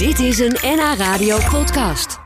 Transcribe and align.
Dit 0.00 0.18
is 0.18 0.38
een 0.38 0.56
NH 0.62 0.94
Radio 0.96 1.38
podcast. 1.50 2.18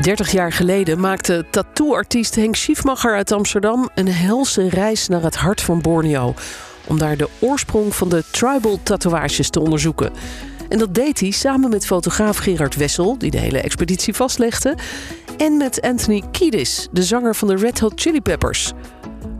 30 0.00 0.32
jaar 0.32 0.52
geleden 0.52 1.00
maakte 1.00 1.46
tattooartiest 1.50 2.34
Henk 2.34 2.56
Schiefmacher 2.56 3.14
uit 3.14 3.32
Amsterdam 3.32 3.88
een 3.94 4.08
helse 4.08 4.68
reis 4.68 5.08
naar 5.08 5.22
het 5.22 5.36
hart 5.36 5.60
van 5.60 5.80
Borneo. 5.80 6.34
Om 6.86 6.98
daar 6.98 7.16
de 7.16 7.28
oorsprong 7.38 7.94
van 7.94 8.08
de 8.08 8.24
tribal 8.30 8.78
tatoeages 8.82 9.50
te 9.50 9.60
onderzoeken. 9.60 10.12
En 10.68 10.78
dat 10.78 10.94
deed 10.94 11.20
hij 11.20 11.30
samen 11.30 11.70
met 11.70 11.86
fotograaf 11.86 12.36
Gerard 12.36 12.76
Wessel, 12.76 13.18
die 13.18 13.30
de 13.30 13.38
hele 13.38 13.60
expeditie 13.60 14.14
vastlegde. 14.14 14.76
En 15.36 15.56
met 15.56 15.80
Anthony 15.80 16.22
Kiedis, 16.30 16.88
de 16.92 17.02
zanger 17.02 17.34
van 17.34 17.48
de 17.48 17.56
Red 17.56 17.80
Hot 17.80 18.00
Chili 18.00 18.20
Peppers. 18.20 18.72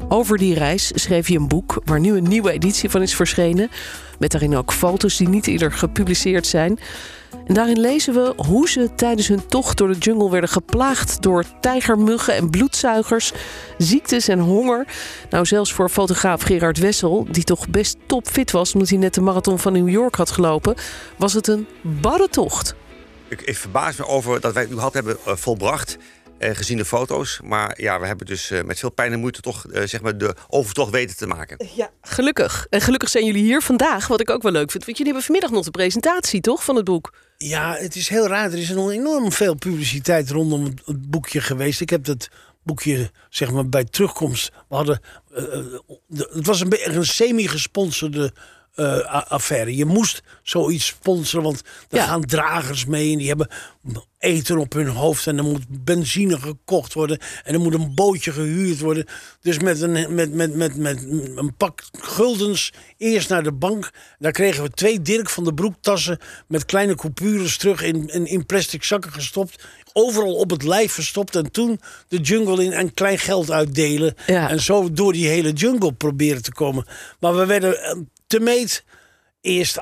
Over 0.09 0.39
die 0.39 0.55
reis 0.55 0.91
schreef 0.95 1.27
hij 1.27 1.37
een 1.37 1.49
boek 1.49 1.81
waar 1.85 2.01
nu 2.01 2.17
een 2.17 2.29
nieuwe 2.29 2.53
editie 2.53 2.91
van 2.91 3.03
is 3.03 3.15
verschenen. 3.15 3.71
Met 4.19 4.31
daarin 4.31 4.57
ook 4.57 4.73
foto's 4.73 5.17
die 5.17 5.29
niet 5.29 5.47
eerder 5.47 5.73
gepubliceerd 5.73 6.47
zijn. 6.47 6.79
En 7.47 7.55
daarin 7.55 7.81
lezen 7.81 8.15
we 8.15 8.33
hoe 8.37 8.69
ze 8.69 8.95
tijdens 8.95 9.29
hun 9.29 9.47
tocht 9.47 9.77
door 9.77 9.89
de 9.89 9.99
jungle 9.99 10.31
werden 10.31 10.51
geplaagd 10.51 11.23
door 11.23 11.45
tijgermuggen 11.61 12.35
en 12.35 12.51
bloedzuigers, 12.51 13.33
ziektes 13.79 14.29
en 14.29 14.39
honger. 14.39 14.87
Nou, 15.31 15.47
zelfs 15.47 15.73
voor 15.73 15.89
fotograaf 15.89 16.43
Gerard 16.43 16.79
Wessel, 16.79 17.27
die 17.31 17.45
toch 17.45 17.69
best 17.69 17.97
topfit 18.07 18.51
was 18.51 18.73
omdat 18.75 18.89
hij 18.89 18.99
net 18.99 19.15
de 19.15 19.21
marathon 19.21 19.59
van 19.59 19.73
New 19.73 19.89
York 19.89 20.15
had 20.15 20.31
gelopen, 20.31 20.75
was 21.17 21.33
het 21.33 21.47
een 21.47 21.67
barre 21.83 22.29
tocht. 22.29 22.75
Ik, 23.29 23.57
verbaas 23.57 23.97
me 23.97 24.07
over 24.07 24.41
dat 24.41 24.53
wij 24.53 24.63
het 24.63 24.71
überhaupt 24.71 24.95
hebben 24.95 25.17
uh, 25.27 25.35
volbracht. 25.37 25.99
Uh, 26.39 26.51
gezien 26.55 26.77
de 26.77 26.85
foto's. 26.85 27.41
Maar 27.45 27.81
ja, 27.81 28.01
we 28.01 28.07
hebben 28.07 28.27
dus 28.27 28.51
uh, 28.51 28.63
met 28.63 28.79
veel 28.79 28.91
pijn 28.91 29.13
en 29.13 29.21
moeite 29.21 29.41
toch 29.41 29.65
zeg 29.85 30.01
maar 30.01 30.19
de 30.19 30.35
overtocht 30.49 30.91
weten 30.91 31.17
te 31.17 31.27
maken. 31.27 31.69
Ja, 31.75 31.91
gelukkig. 32.01 32.67
En 32.71 32.81
gelukkig 32.81 33.09
zijn 33.09 33.25
jullie 33.25 33.43
hier 33.43 33.63
vandaag, 33.63 34.07
wat 34.07 34.21
ik 34.21 34.31
ook 34.31 34.43
wel 34.43 34.53
leuk 34.53 34.71
vind. 34.71 34.85
Want 34.85 34.99
jullie 34.99 35.13
hebben 35.13 35.23
vanmiddag 35.23 35.51
nog 35.51 35.65
de 35.65 35.71
presentatie, 35.71 36.41
toch, 36.41 36.65
van 36.65 36.77
het 36.77 36.85
boek? 36.85 37.15
Ja, 37.39 37.77
het 37.79 37.97
is 37.97 38.09
heel 38.09 38.27
raar. 38.27 38.53
Er 38.53 38.59
is 38.59 38.69
nog 38.69 38.91
enorm 38.91 39.33
veel 39.33 39.55
publiciteit 39.55 40.31
rondom 40.31 40.65
het 40.85 41.11
boekje 41.11 41.41
geweest. 41.41 41.81
Ik 41.81 41.91
heb 41.91 42.05
dat 42.05 42.29
boekje, 42.63 43.11
zeg 43.31 43.51
maar, 43.51 43.69
bij 43.69 43.85
terugkomst. 43.85 44.53
We 44.69 44.75
hadden. 44.75 45.01
het 46.09 46.47
was 46.47 46.61
een, 46.61 46.97
een 46.97 47.07
semi-gesponsorde 47.07 48.33
uh, 48.77 49.23
affaire. 49.29 49.77
Je 49.77 49.85
moest 49.85 50.23
zoiets 50.43 50.87
sponsoren, 50.87 51.45
want 51.45 51.63
er 51.91 51.99
ja. 51.99 52.07
gaan 52.07 52.25
dragers 52.25 52.85
mee 52.85 53.13
en 53.13 53.19
die 53.19 53.29
hebben 53.29 53.49
eten 54.19 54.59
op 54.59 54.73
hun 54.73 54.87
hoofd 54.87 55.27
en 55.27 55.39
er 55.39 55.45
moet 55.45 55.85
benzine 55.85 56.41
gekocht 56.41 56.93
worden 56.93 57.19
en 57.45 57.55
er 57.55 57.61
moet 57.61 57.75
een 57.75 57.95
bootje 57.95 58.33
gehuurd 58.33 58.79
worden. 58.79 59.07
Dus 59.41 59.59
met 59.59 59.81
een, 59.81 60.15
met, 60.15 60.33
met, 60.33 60.55
met, 60.55 60.77
met 60.77 61.03
een 61.35 61.55
pak 61.57 61.83
guldens 61.93 62.73
eerst 62.97 63.29
naar 63.29 63.43
de 63.43 63.53
bank. 63.53 63.91
Daar 64.19 64.33
kregen 64.33 64.63
we 64.63 64.71
twee 64.71 65.03
Dirk 65.03 65.29
van 65.29 65.45
de 65.45 65.55
Broektassen 65.55 66.19
met 66.49 66.65
kleine 66.65 66.95
coupures 66.95 67.57
terug 67.57 67.83
in, 67.83 68.09
in, 68.09 68.27
in 68.27 68.47
plastic 68.47 68.85
zakken 68.85 69.13
gestopt. 69.13 69.65
Overal 69.93 70.35
op 70.35 70.51
het 70.51 70.63
lijf 70.63 70.93
verstopt 70.93 71.37
en 71.37 71.51
toen 71.51 71.81
de 72.09 72.19
jungle 72.19 72.65
in 72.65 72.73
en 72.73 72.95
klein 72.95 73.19
geld 73.19 73.51
uitdelen. 73.51 74.15
Ja. 74.27 74.51
En 74.51 74.61
zo 74.61 74.93
door 74.93 75.13
die 75.13 75.29
hele 75.29 75.53
jungle 75.53 75.93
proberen 75.93 76.43
te 76.43 76.53
komen. 76.53 76.87
Maar 77.21 77.37
we 77.37 77.47
werden 77.47 78.09
te 78.27 78.41
meet. 78.41 78.85
Eerst 79.41 79.79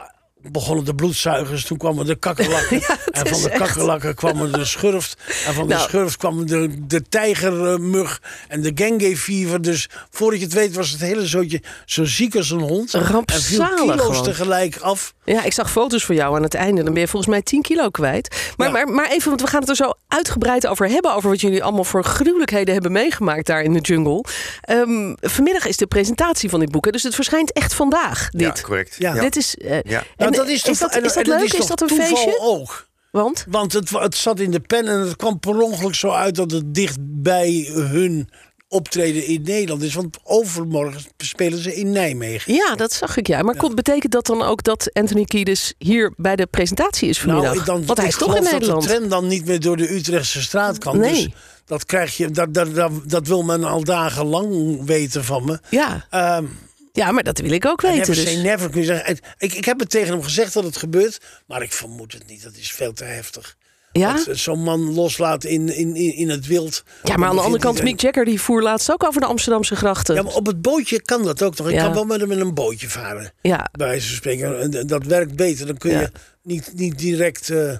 begonnen 0.52 0.84
de 0.84 0.94
bloedzuigers, 0.94 1.64
toen 1.64 1.78
kwamen 1.78 2.06
de 2.06 2.14
kakkerlakken. 2.16 2.80
Ja, 2.88 2.96
en 3.10 3.26
van 3.26 3.42
de 3.42 3.48
echt- 3.50 3.58
kakkerlakken 3.62 4.14
kwam 4.14 4.52
de 4.52 4.64
schurft. 4.64 5.16
En 5.46 5.54
van 5.54 5.68
de 5.68 5.74
Nou. 5.74 5.88
schurft 5.88 6.16
kwam 6.16 6.46
de, 6.46 6.86
de 6.86 7.02
tijgermug 7.08 8.20
en 8.48 8.60
de 8.60 8.72
dengue 8.72 9.16
fever. 9.16 9.62
Dus 9.62 9.88
voordat 10.10 10.38
je 10.40 10.44
het 10.44 10.54
weet 10.54 10.74
was 10.74 10.90
het 10.90 11.00
hele 11.00 11.26
zootje 11.26 11.62
zo 11.84 12.04
ziek 12.04 12.36
als 12.36 12.50
een 12.50 12.60
hond. 12.60 12.94
En 12.94 13.06
Rampzalig 13.06 13.44
viel 13.46 13.86
kilo's 13.86 14.00
gewoon. 14.06 14.22
tegelijk 14.24 14.76
af. 14.76 15.14
Ja, 15.24 15.42
ik 15.44 15.52
zag 15.52 15.70
foto's 15.70 16.04
van 16.04 16.14
jou 16.14 16.36
aan 16.36 16.42
het 16.42 16.54
einde. 16.54 16.82
Dan 16.82 16.92
ben 16.92 17.02
je 17.02 17.08
volgens 17.08 17.30
mij 17.32 17.42
10 17.42 17.62
kilo 17.62 17.88
kwijt. 17.90 18.52
Maar, 18.56 18.66
Ja. 18.66 18.72
maar, 18.72 18.88
maar 18.88 19.10
even, 19.10 19.28
want 19.28 19.40
we 19.40 19.46
gaan 19.46 19.60
het 19.60 19.68
er 19.68 19.76
zo 19.76 19.92
uitgebreid 20.08 20.66
over 20.66 20.88
hebben. 20.88 21.14
Over 21.14 21.30
wat 21.30 21.40
jullie 21.40 21.62
allemaal 21.62 21.84
voor 21.84 22.04
gruwelijkheden 22.04 22.72
hebben 22.74 22.92
meegemaakt 22.92 23.46
daar 23.46 23.62
in 23.62 23.72
de 23.72 23.80
jungle. 23.80 24.24
Ehm, 24.60 25.14
vanmiddag 25.20 25.66
is 25.66 25.76
de 25.76 25.86
presentatie 25.86 26.50
van 26.50 26.60
dit 26.60 26.70
boek. 26.70 26.84
Hè, 26.84 26.90
dus 26.90 27.02
het 27.02 27.14
verschijnt 27.14 27.52
echt 27.52 27.74
vandaag. 27.74 28.28
Dit. 28.30 28.40
Ja, 28.56 28.62
correct. 28.62 28.94
Ja. 28.98 29.12
Dit 29.14 29.36
is. 29.36 29.54
eh, 29.56 29.70
Ja. 29.82 29.98
en 29.98 30.04
Nou, 30.16 30.30
dat 30.36 30.48
is, 30.48 30.62
toch, 30.62 30.70
is 30.70 30.78
dat, 30.78 30.96
is 30.96 31.14
dat 31.14 31.26
en 31.26 31.38
leuk? 31.38 31.52
Is, 31.52 31.66
dat 31.66 31.80
een 31.80 31.88
feestje? 31.88 32.38
ook. 32.40 32.88
Want? 33.10 33.44
Want 33.48 33.72
het, 33.72 33.90
het 33.90 34.14
zat 34.16 34.40
in 34.40 34.50
de 34.50 34.60
pen 34.60 34.86
en 34.86 35.00
het 35.00 35.16
kwam 35.16 35.38
per 35.38 35.60
ongeluk 35.60 35.94
zo 35.94 36.10
uit 36.10 36.34
dat 36.34 36.50
het 36.50 36.74
dicht 36.74 36.96
bij 37.00 37.68
hun 37.72 38.28
optreden 38.68 39.26
in 39.26 39.42
Nederland 39.42 39.82
is. 39.82 39.94
Want 39.94 40.18
overmorgen 40.22 41.00
spelen 41.16 41.58
ze 41.58 41.74
in 41.74 41.90
Nijmegen. 41.92 42.54
Ja, 42.54 42.74
dat 42.74 42.92
zag 42.92 43.16
ik 43.16 43.26
ja. 43.26 43.42
Maar 43.42 43.56
kon- 43.56 43.74
betekent 43.74 44.12
dat 44.12 44.26
dan 44.26 44.42
ook 44.42 44.62
dat 44.62 44.90
Anthony 44.92 45.24
Kiedis 45.24 45.74
hier 45.78 46.12
bij 46.16 46.36
de 46.36 46.46
presentatie 46.46 47.08
is 47.08 47.20
vanmiddag? 47.20 47.54
Nou, 47.54 47.64
dan, 47.64 47.86
Want 47.86 47.98
hij 47.98 48.08
is 48.08 48.16
toch 48.16 48.36
in 48.36 48.42
Nederland. 48.42 48.82
dat 48.82 48.90
de 48.90 48.96
tram 48.96 49.08
dan 49.08 49.26
niet 49.26 49.46
meer 49.46 49.60
door 49.60 49.76
de 49.76 49.94
Utrechtse 49.94 50.42
straat 50.42 50.78
kan. 50.78 50.98
Nee. 50.98 51.12
Dus 51.12 51.28
dat 51.64 51.84
krijg 51.84 52.16
je, 52.16 52.30
dat, 52.30 52.54
dat, 52.54 52.74
dat, 52.74 52.92
dat 53.04 53.26
wil 53.26 53.42
men 53.42 53.64
al 53.64 53.84
dagenlang 53.84 54.80
weten 54.84 55.24
van 55.24 55.44
me. 55.44 55.58
Ja. 55.70 56.06
Ehm 56.10 56.44
ja, 56.94 57.12
maar 57.12 57.22
dat 57.22 57.38
wil 57.38 57.50
ik 57.50 57.66
ook 57.66 57.80
weten. 57.80 57.98
never 57.98 58.14
Dus. 58.14 58.36
never 58.42 58.70
kun 58.70 58.80
je 58.80 58.86
zeggen. 58.86 59.06
En 59.06 59.18
Ik, 59.38 59.52
ik 59.52 59.64
heb 59.64 59.78
het 59.80 59.90
tegen 59.90 60.12
hem 60.12 60.22
gezegd 60.22 60.52
dat 60.52 60.64
het 60.64 60.76
gebeurt, 60.76 61.20
maar 61.46 61.62
ik 61.62 61.72
vermoed 61.72 62.12
het 62.12 62.26
niet. 62.26 62.42
Dat 62.42 62.56
is 62.56 62.72
veel 62.72 62.92
te 62.92 63.04
heftig. 63.04 63.56
Ja? 63.92 64.20
Dat 64.24 64.36
Zo'n 64.36 64.62
man 64.62 64.94
loslaat 64.94 65.44
in, 65.44 65.68
in, 65.68 65.94
in, 65.96 66.28
het 66.28 66.46
wild. 66.46 66.82
ja, 67.02 67.16
maar 67.16 67.28
aan 67.28 67.34
de 67.36 67.40
andere 67.42 67.62
kant, 67.62 67.82
Mick 67.82 68.00
Jagger 68.00 68.24
die 68.24 68.40
voer 68.40 68.62
laatst 68.62 68.92
ook 68.92 69.04
over 69.04 69.20
de 69.20 69.26
Amsterdamse 69.26 69.76
grachten. 69.76 70.14
Ja, 70.14 70.22
maar 70.22 70.34
op 70.34 70.46
het 70.46 70.62
bootje 70.62 71.02
kan 71.02 71.22
dat 71.24 71.42
ook 71.42 71.54
toch? 71.54 71.68
Ik 71.68 71.74
Ja. 71.74 71.82
kan 71.84 71.94
wel 71.94 72.04
met 72.04 72.20
hem 72.20 72.30
in 72.32 72.40
een 72.40 72.54
bootje 72.54 72.88
varen. 72.88 73.32
Ja. 73.42 73.68
Bij 73.72 73.86
wijze 73.86 74.06
van 74.06 74.16
spreken. 74.16 74.60
En 74.60 74.86
Dat 74.86 75.04
werkt 75.04 75.36
beter. 75.36 75.66
Dan 75.66 75.76
kun 75.76 75.90
je 75.90 75.98
Ja. 75.98 76.10
niet, 76.42 76.72
niet 76.74 76.98
direct. 76.98 77.50
eh, 77.50 77.72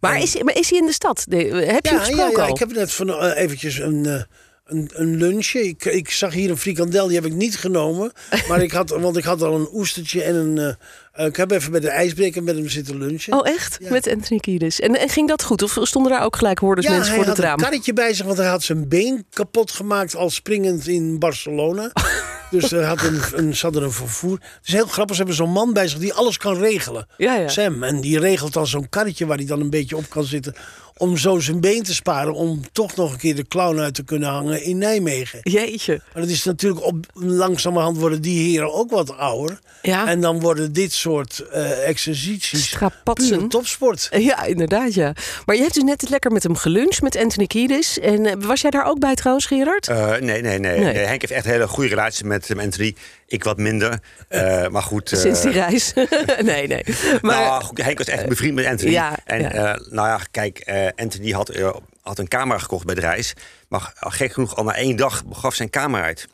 Maar 0.00 0.22
is, 0.22 0.42
maar 0.42 0.56
is 0.56 0.70
hij 0.70 0.78
in 0.78 0.86
de 0.86 0.92
stad? 0.92 1.24
De- 1.28 1.36
heb 1.36 1.84
je 1.84 1.88
hem 1.90 1.98
ja, 1.98 2.04
gesproken 2.04 2.30
ja, 2.32 2.38
ja, 2.38 2.44
al? 2.46 2.48
ik 2.54 2.58
heb 2.58 2.72
net 2.72 2.92
van, 2.92 3.08
eh, 3.10 3.42
eventjes 3.42 3.78
een, 3.78 4.06
eh, 4.06 4.22
een, 4.64 4.90
een 4.94 5.16
lunchje. 5.16 5.68
Ik, 5.68 5.84
ik 5.84 6.10
zag 6.10 6.32
hier 6.32 6.50
een 6.50 6.56
frikandel, 6.56 7.06
die 7.06 7.16
heb 7.16 7.26
ik 7.26 7.34
niet 7.34 7.56
genomen. 7.56 8.12
Maar 8.48 8.62
ik 8.62 8.72
had, 8.72 8.90
want 8.90 9.16
ik 9.16 9.24
had 9.24 9.42
al 9.42 9.54
een 9.54 9.68
oestertje 9.72 10.22
en 10.22 10.34
een... 10.34 10.58
eh, 10.58 10.74
eh, 11.12 11.26
ik 11.26 11.36
heb 11.36 11.50
even 11.50 11.70
bij 11.70 11.80
de 11.80 11.88
ijsbreker 11.88 12.42
met 12.42 12.56
hem 12.56 12.68
zitten 12.68 12.98
lunchen. 12.98 13.32
Oh, 13.32 13.48
echt? 13.48 13.76
Ja. 13.80 13.90
Met 13.90 14.08
Anthony 14.08 14.40
Kiedis. 14.40 14.80
En, 14.80 14.98
en 14.98 15.08
ging 15.08 15.28
dat 15.28 15.42
goed? 15.42 15.62
Of 15.62 15.78
stonden 15.82 16.12
daar 16.12 16.22
ook 16.24 16.36
gelijk 16.36 16.58
hoorders 16.58 16.86
ja, 16.86 16.92
mensen 16.92 17.12
hij 17.14 17.18
voor 17.18 17.28
het 17.28 17.36
had 17.36 17.46
raam? 17.46 17.58
een 17.58 17.64
karretje 17.64 17.92
bij 17.92 18.14
zich, 18.14 18.26
want 18.26 18.38
hij 18.38 18.46
had 18.46 18.62
zijn 18.62 18.88
been 18.88 19.26
kapot 19.30 19.70
gemaakt 19.70 20.16
al 20.16 20.30
springend 20.30 20.86
in 20.88 21.18
Barcelona. 21.18 21.90
dus 22.50 22.72
er 22.72 22.84
had 22.84 23.02
een, 23.02 23.20
een, 23.32 23.56
zat 23.56 23.76
er 23.76 23.82
een 23.82 23.92
vervoer. 23.92 24.38
Het 24.40 24.66
is 24.66 24.72
heel 24.72 24.86
grappig, 24.86 25.16
ze 25.16 25.22
hebben 25.22 25.36
zo'n 25.36 25.52
man 25.52 25.72
bij 25.72 25.88
zich 25.88 25.98
die 25.98 26.14
alles 26.14 26.36
kan 26.36 26.58
regelen. 26.58 27.06
Ja, 27.16 27.34
ja. 27.34 27.48
Sam, 27.48 27.82
en 27.82 28.00
die 28.00 28.18
regelt 28.18 28.52
dan 28.52 28.66
zo'n 28.66 28.88
karretje 28.88 29.26
waar 29.26 29.36
hij 29.36 29.46
dan 29.46 29.60
een 29.60 29.70
beetje 29.70 29.96
op 29.96 30.08
kan 30.08 30.24
zitten. 30.24 30.54
Om 30.96 31.16
zo 31.16 31.38
zijn 31.38 31.60
been 31.60 31.82
te 31.82 31.94
sparen, 31.94 32.34
om 32.34 32.62
toch 32.72 32.96
nog 32.96 33.12
een 33.12 33.18
keer 33.18 33.34
de 33.36 33.46
clown 33.48 33.78
uit 33.78 33.94
te 33.94 34.04
kunnen 34.04 34.28
hangen 34.28 34.62
in 34.62 34.78
Nijmegen. 34.78 35.38
Jeetje. 35.42 36.00
Maar 36.12 36.22
dat 36.22 36.30
is 36.32 36.44
natuurlijk 36.44 36.84
op 36.84 37.06
langzamerhand 37.12 37.96
worden 37.98 38.22
die 38.22 38.50
heren 38.50 38.72
ook 38.74 38.90
wat 38.90 39.16
ouder. 39.16 39.58
Ja. 39.82 40.06
En 40.08 40.20
dan 40.20 40.40
worden 40.40 40.72
dit 40.72 40.92
soort 40.92 41.38
eh 41.38 41.88
exercities 41.88 42.66
Strapatsen. 42.66 43.36
pure 43.36 43.48
topsport. 43.48 44.08
Ja, 44.10 44.44
inderdaad, 44.44 44.94
ja. 44.94 45.12
Maar 45.46 45.56
je 45.56 45.62
hebt 45.62 45.74
dus 45.74 45.82
net 45.82 46.08
lekker 46.10 46.30
met 46.30 46.42
hem 46.42 46.56
geluncht, 46.56 47.02
met 47.02 47.16
Anthony 47.16 47.46
Kiedis. 47.46 47.98
En 47.98 48.26
eh, 48.26 48.32
was 48.38 48.60
jij 48.60 48.70
daar 48.70 48.84
ook 48.86 48.98
bij 48.98 49.14
trouwens, 49.14 49.46
Gerard? 49.46 49.88
Eh, 49.88 50.08
nee, 50.10 50.20
nee, 50.20 50.40
nee, 50.42 50.58
Nee. 50.58 50.78
nee. 50.78 51.04
Henk 51.04 51.20
heeft 51.20 51.32
echt 51.32 51.44
een 51.44 51.50
hele 51.50 51.68
goede 51.68 51.88
relatie 51.88 52.24
met 52.24 52.48
hem 52.48 52.58
en 52.58 52.70
drie. 52.70 52.96
Ik 53.26 53.44
wat 53.44 53.56
minder. 53.58 54.00
Eh, 54.28 54.66
maar 54.68 54.82
goed. 54.82 55.12
eh, 55.12 55.18
Sinds 55.18 55.40
die 55.42 55.50
reis. 55.50 55.92
nee, 56.42 56.66
nee. 56.66 56.84
Maar, 57.20 57.40
nou, 57.40 57.62
goed, 57.62 57.82
Henk 57.82 57.98
was 57.98 58.06
echt 58.06 58.26
bevriend 58.28 58.54
met 58.54 58.66
Anthony. 58.66 58.90
Ja, 58.90 59.16
en 59.24 59.40
ja. 59.40 59.50
eh, 59.52 59.80
nou 59.90 60.08
ja, 60.08 60.20
kijk, 60.30 60.58
eh, 60.58 60.81
Anthony 60.96 61.30
had, 61.30 61.48
eh, 61.48 61.74
had 62.02 62.18
een 62.18 62.28
camera 62.28 62.58
gekocht 62.58 62.84
bij 62.86 62.94
de 62.94 63.00
reis. 63.00 63.32
Maar 63.68 63.92
gek 63.98 64.32
genoeg, 64.32 64.56
al 64.56 64.64
na 64.64 64.74
één 64.74 64.96
dag 64.96 65.24
begaf 65.24 65.54
zijn 65.54 65.70
camera 65.70 66.04
uit. 66.04 66.28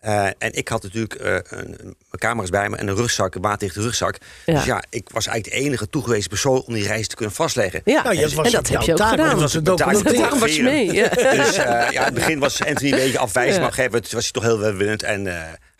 Eh, 0.00 0.26
en 0.26 0.52
ik 0.52 0.68
had 0.68 0.82
natuurlijk 0.82 1.14
eh, 1.14 1.32
een, 1.34 1.42
een- 1.50 1.76
mijn 1.78 2.18
camera's 2.18 2.50
bij 2.50 2.68
me 2.68 2.76
en 2.76 2.88
een 2.88 2.94
rugzak, 2.96 3.34
een 3.34 3.40
waterdichte 3.42 3.80
rugzak. 3.80 4.16
Ja. 4.46 4.54
Dus 4.54 4.64
ja, 4.64 4.82
ik 4.90 5.08
was 5.12 5.26
eigenlijk 5.26 5.56
de 5.58 5.62
enige 5.64 5.88
toegewezen 5.90 6.28
persoon 6.28 6.62
om 6.62 6.74
die 6.74 6.86
reis 6.86 7.08
te 7.08 7.14
kunnen 7.16 7.34
vastleggen. 7.34 7.80
ja, 7.84 8.02
Nou, 8.02 8.16
dat 8.16 8.32
was 8.32 8.46
en 8.46 8.52
dat 8.52 8.68
heb 8.68 8.80
je 8.82 8.92
ook 8.92 8.98
taak, 8.98 9.10
gedaan. 9.10 9.28
dat 9.38 9.52
was. 9.52 9.52
Daarom 9.62 10.40
was 10.40 10.56
je 10.56 10.62
mee. 10.62 10.92
Ja. 10.92 11.08
Dus 11.36 11.56
eh, 11.56 11.64
ja, 11.90 11.90
in 11.90 12.04
het 12.04 12.14
begin 12.14 12.38
was 12.38 12.64
Anthony 12.64 12.92
een 12.92 12.98
beetje 12.98 13.18
afwijzend, 13.18 13.54
Ja. 13.56 13.60
maar 13.62 13.70
op 13.72 13.78
een 13.78 13.84
gegeven 13.84 13.92
moment 13.92 14.12
was 14.12 14.22
hij 14.22 14.32
toch 14.32 14.42
heel 14.42 14.58
welwillend 14.58 15.02
en 15.02 15.26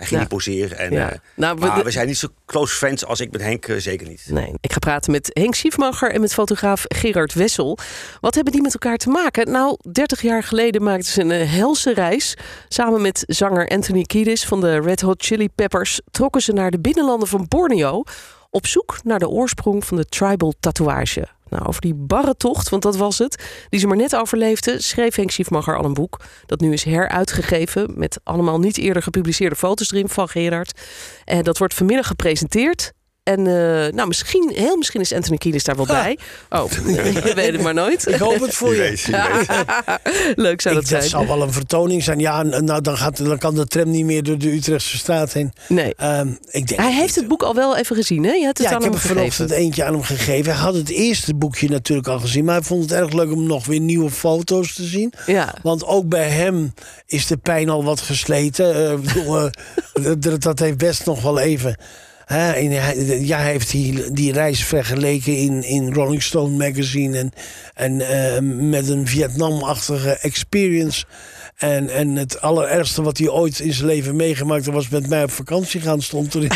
hij 0.09 0.19
ging 0.19 0.21
Ja. 0.21 0.27
niet 0.29 0.29
poseren. 0.45 0.79
En, 0.79 0.93
Ja. 0.93 1.13
eh, 1.13 1.19
Nou, 1.37 1.59
we- 1.59 1.67
maar 1.67 1.85
we 1.85 1.91
zijn 1.91 2.07
niet 2.07 2.19
zo 2.19 2.29
close 2.47 2.75
friends 2.75 3.05
als 3.05 3.21
ik 3.21 3.33
met 3.33 3.41
Henk, 3.41 3.67
eh, 3.67 3.77
zeker 3.77 4.09
niet. 4.09 4.25
Nee, 4.29 4.53
ik 4.61 4.73
ga 4.73 4.79
praten 4.79 5.13
met 5.13 5.31
Henk 5.33 5.55
Schiefmacher 5.55 6.11
en 6.11 6.21
met 6.21 6.35
fotograaf 6.35 6.85
Gerard 6.89 7.35
Wessel. 7.35 7.79
Wat 8.21 8.35
hebben 8.35 8.53
die 8.53 8.63
met 8.63 8.73
elkaar 8.73 8.97
te 8.97 9.09
maken? 9.09 9.51
Nou, 9.51 9.77
30 9.93 10.23
jaar 10.23 10.43
geleden 10.43 10.83
maakten 10.83 11.13
ze 11.13 11.21
een 11.21 11.31
eh, 11.31 11.51
helse 11.53 11.95
reis. 11.95 12.37
Samen 12.69 13.03
met 13.03 13.25
zanger 13.27 13.69
Anthony 13.69 14.03
Kiedis 14.03 14.45
van 14.45 14.61
de 14.61 14.81
Red 14.81 15.01
Hot 15.01 15.25
Chili 15.25 15.49
Peppers 15.49 16.01
trokken 16.11 16.41
ze 16.43 16.53
naar 16.53 16.71
de 16.71 16.81
binnenlanden 16.81 17.29
van 17.29 17.47
Borneo 17.49 18.03
op 18.51 18.67
zoek 18.67 18.99
naar 19.05 19.19
de 19.19 19.29
oorsprong 19.29 19.85
van 19.85 19.97
de 19.97 20.05
tribal 20.05 20.55
tatoeage. 20.61 21.27
Nou, 21.55 21.67
over 21.67 21.81
die 21.81 21.95
barre 21.95 22.37
tocht, 22.37 22.69
want 22.69 22.83
dat 22.83 22.97
was 22.97 23.19
het, 23.19 23.45
die 23.69 23.81
ze 23.81 23.87
maar 23.87 23.97
net 23.97 24.17
overleefden, 24.17 24.83
schreef 24.83 25.15
Henk 25.15 25.31
Schiefmacher 25.31 25.77
al 25.77 25.85
een 25.85 25.95
boek. 25.95 26.21
Dat 26.47 26.61
nu 26.61 26.73
is 26.73 26.85
heruitgegeven 26.85 27.93
met 27.95 28.21
allemaal 28.23 28.59
niet 28.59 28.79
eerder 28.79 29.03
gepubliceerde 29.03 29.57
foto's 29.57 29.93
erin 29.93 30.09
van 30.09 30.29
Gerard. 30.29 30.81
En 31.25 31.43
dat 31.43 31.59
wordt 31.59 31.75
vanmiddag 31.75 32.07
gepresenteerd. 32.07 32.93
En 33.25 33.41
uh, 33.41 33.93
nou, 33.93 34.07
misschien, 34.07 34.53
heel 34.55 34.77
misschien 34.77 35.01
is 35.01 35.13
Anthony 35.13 35.37
Kiedis 35.37 35.65
daar 35.65 35.77
wel 35.77 35.87
bij. 35.87 36.19
Oh, 36.51 36.71
je 37.25 37.33
weet 37.35 37.53
het 37.53 37.61
maar 37.63 37.75
nooit. 37.75 38.09
Ik 38.09 38.15
hoop 38.15 38.41
het 38.41 38.55
voor 38.55 38.75
je. 38.75 38.81
Weet, 38.81 39.07
weet. 39.07 40.37
Leuk 40.47 40.61
zou 40.61 40.75
dat 40.75 40.83
Ik, 40.83 40.89
zijn. 40.89 41.01
dat 41.01 41.11
zal 41.11 41.27
wel 41.27 41.43
een 41.43 41.53
vertoning 41.53 42.03
zijn. 42.03 42.19
Ja, 42.19 42.43
nou, 42.43 42.81
dan, 42.81 42.97
gaat, 42.97 43.25
dan 43.25 43.39
kan 43.39 43.55
de 43.55 43.67
tram 43.67 43.91
niet 43.91 44.05
meer 44.05 44.23
door 44.23 44.39
de 44.39 44.53
Utrechtse 44.53 44.97
straat 44.99 45.33
heen. 45.33 45.53
Nee. 45.69 45.95
Ehm, 45.95 46.29
ik 46.51 46.67
denk 46.67 46.81
Hij 46.81 46.93
heeft 46.93 47.15
het 47.15 47.29
boek 47.29 47.43
al 47.43 47.55
wel 47.55 47.77
even 47.77 47.97
gezien, 47.97 48.25
hè? 48.25 48.33
Je 48.33 48.45
hebt 48.45 48.59
het 48.59 48.67
ja, 48.69 48.73
aan 48.75 48.79
ik 48.79 48.85
heb 48.85 48.93
hem 48.93 49.03
er 49.03 49.09
gegeven. 49.09 49.17
vanochtend 49.17 49.51
eentje 49.51 49.85
aan 49.85 49.93
hem 49.93 50.03
gegeven. 50.03 50.53
Hij 50.53 50.63
had 50.63 50.75
het 50.75 50.89
eerste 50.89 51.35
boekje 51.35 51.69
natuurlijk 51.69 52.09
al 52.09 52.19
gezien. 52.19 52.45
Maar 52.45 52.55
hij 52.55 52.65
vond 52.65 52.83
het 52.83 52.93
erg 52.93 53.13
leuk 53.13 53.33
om 53.33 53.47
nog 53.47 53.67
weer 53.67 53.81
nieuwe 53.81 54.11
foto's 54.11 54.75
te 54.75 54.85
zien. 54.85 55.13
Ja. 55.27 55.55
Want 55.63 55.85
ook 55.85 56.09
bij 56.09 56.29
hem 56.29 56.75
is 57.07 57.27
de 57.27 57.37
pijn 57.37 57.69
al 57.69 57.85
wat 57.85 58.01
gesleten. 58.01 58.75
Eh, 58.75 58.93
eh, 58.93 60.15
dat, 60.19 60.43
dat 60.43 60.59
heeft 60.59 60.79
best 60.79 61.07
nog 61.07 61.23
wel 61.23 61.39
even... 61.39 61.77
Hè, 62.25 62.37
hij, 62.37 63.21
ja, 63.21 63.39
heeft 63.39 63.71
die, 63.71 64.13
die 64.13 64.33
reis 64.33 64.65
vergeleken 64.65 65.37
in, 65.37 65.63
in 65.63 65.93
Rolling 65.93 66.23
Stone 66.23 66.57
magazine. 66.57 67.19
En, 67.19 67.33
en 67.75 68.01
eh, 68.01 68.41
met 68.43 68.89
een 68.89 69.07
Vietnam-achtige 69.07 70.19
experience. 70.19 71.05
En, 71.55 71.89
en 71.89 72.17
het 72.17 72.41
allerergste 72.41 73.03
wat 73.03 73.19
hij 73.19 73.29
ooit 73.29 73.59
in 73.59 73.73
zijn 73.73 73.87
leven 73.87 74.17
meegemaakt 74.17 74.67
was 74.67 74.89
met 74.89 75.09
mij 75.09 75.23
op 75.23 75.31
vakantie 75.31 75.81
gaan, 75.81 76.03
stond 76.03 76.35
er. 76.35 76.43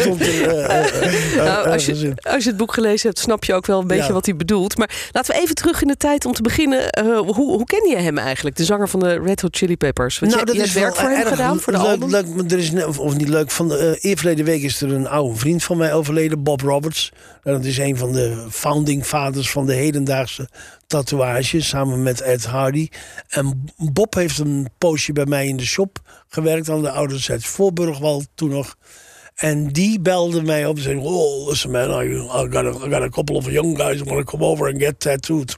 stond 0.00 0.20
er 0.20 0.48
eh, 0.48 0.64
eh, 0.64 1.36
eh, 1.36 1.44
Nou, 1.44 1.56
als, 1.56 1.66
ergens 1.66 2.00
je, 2.00 2.06
in. 2.06 2.18
als 2.32 2.42
je 2.44 2.48
het 2.48 2.58
boek 2.58 2.72
gelezen 2.74 3.08
hebt, 3.08 3.18
snap 3.20 3.44
je 3.44 3.54
ook 3.54 3.66
wel 3.66 3.80
een 3.80 3.86
beetje 3.86 4.06
Ja. 4.06 4.12
wat 4.12 4.26
hij 4.26 4.36
bedoelt. 4.36 4.78
Maar 4.78 5.08
laten 5.12 5.34
we 5.34 5.40
even 5.40 5.54
terug 5.54 5.82
in 5.82 5.88
de 5.88 5.96
tijd 5.96 6.24
om 6.26 6.32
te 6.32 6.42
beginnen. 6.42 6.90
Eh, 6.90 7.18
hoe, 7.18 7.34
hoe 7.34 7.64
ken 7.64 7.88
je 7.88 7.96
hem 7.96 8.18
eigenlijk, 8.18 8.56
de 8.56 8.64
zanger 8.64 8.88
van 8.88 9.00
de 9.00 9.20
Red 9.24 9.40
Hot 9.40 9.56
Chili 9.56 9.76
Peppers? 9.76 10.18
Want 10.18 10.32
je, 10.32 10.38
je 10.52 10.60
hebt 10.60 10.72
wel 10.72 10.82
werk 10.82 10.96
voor 10.96 11.08
hem 11.08 11.26
gedaan, 11.26 11.60
voor 11.60 11.72
de 11.72 11.78
leuk, 11.78 11.88
album? 11.88 12.10
leuk, 12.10 12.26
maar 12.28 12.44
er 12.44 12.58
is, 12.58 12.84
of 12.84 13.16
niet 13.16 13.28
leuk, 13.28 13.50
van 13.50 13.68
de, 13.68 13.76
eh, 13.76 14.10
eerverleden 14.10 14.44
week 14.44 14.62
is 14.62 14.80
er 14.80 14.92
een 14.92 15.08
oude 15.08 15.38
vriend 15.38 15.64
van 15.64 15.76
mij 15.76 15.92
overleden, 15.94 16.42
Bob 16.42 16.60
Roberts. 16.60 17.12
En 17.42 17.52
dat 17.52 17.64
is 17.64 17.78
een 17.78 17.96
van 17.96 18.12
de 18.12 18.46
founding 18.50 19.06
fathers 19.06 19.50
van 19.50 19.66
de 19.66 19.74
hedendaagse 19.74 20.48
tatoeage, 20.86 21.60
samen 21.62 22.02
met 22.02 22.20
Ed 22.20 22.44
Hardy. 22.44 22.88
En 23.28 23.72
Bob 23.76 24.14
heeft 24.14 24.38
een 24.38 24.68
poosje 24.78 25.12
bij 25.12 25.26
mij 25.26 25.46
in 25.46 25.56
de 25.56 25.66
shop 25.66 26.24
gewerkt, 26.28 26.68
aan 26.68 26.82
de 26.82 26.90
ouderzijds 26.90 27.46
Voorburgwal 27.46 28.22
toen 28.34 28.50
nog. 28.50 28.76
En 29.34 29.68
die 29.68 30.00
belde 30.00 30.42
mij 30.42 30.66
op 30.66 30.76
en 30.76 30.82
zei, 30.82 30.96
oh, 30.96 31.48
listen 31.48 31.70
man, 31.70 32.02
I, 32.02 32.06
I, 32.14 32.48
got 32.50 32.54
a, 32.54 32.86
I 32.86 32.90
got 32.90 33.02
a 33.02 33.08
couple 33.08 33.36
of 33.36 33.50
young 33.50 33.78
guys 33.78 34.02
want 34.02 34.26
to 34.26 34.36
come 34.36 34.44
over 34.44 34.68
and 34.68 34.82
get 34.82 35.00
tattooed. 35.00 35.56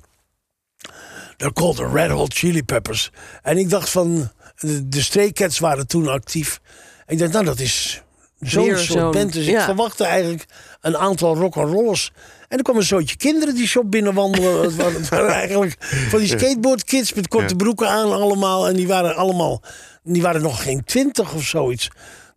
They're 1.37 1.53
called 1.53 1.77
the 1.77 1.89
Red 1.89 2.11
Hot 2.11 2.35
Chili 2.35 2.63
Peppers. 2.63 3.11
En 3.43 3.59
ik 3.59 3.71
dacht 3.71 3.91
van, 3.91 4.31
de, 4.59 4.89
de 4.89 5.33
Cats 5.33 5.59
waren 5.59 5.87
toen 5.87 6.09
actief. 6.09 6.61
Ik 7.07 7.19
dacht, 7.19 7.33
nou, 7.33 7.45
dat 7.45 7.61
is 7.61 8.03
zo'n 8.41 8.77
soort 8.77 9.11
band. 9.11 9.33
Dus 9.33 9.47
ik 9.47 9.61
verwachtte 9.61 10.05
eigenlijk 10.05 10.45
een 10.81 10.97
aantal 10.97 11.37
rock'n'rollers. 11.37 12.13
En 12.49 12.57
er 12.57 12.65
kwam 12.65 12.77
een 12.77 12.83
zootje 12.83 13.17
kinderen 13.17 13.55
die 13.55 13.67
shop 13.67 13.91
binnenwandelen. 13.91 14.63
het, 14.63 14.77
waren, 14.77 14.95
het 14.95 15.09
waren 15.09 15.31
eigenlijk 15.31 15.77
van 15.81 16.19
die 16.19 16.29
skateboardkids 16.29 17.13
met 17.13 17.29
korte 17.29 17.49
Ja. 17.49 17.57
broeken 17.57 17.89
aan 17.89 18.13
allemaal. 18.13 18.69
En 18.69 18.75
die 18.77 18.87
waren 18.87 19.17
allemaal, 19.17 19.63
die 20.03 20.23
waren 20.23 20.43
nog 20.43 20.63
geen 20.63 20.85
twintig 20.85 21.35
of 21.35 21.43
zoiets. 21.43 21.89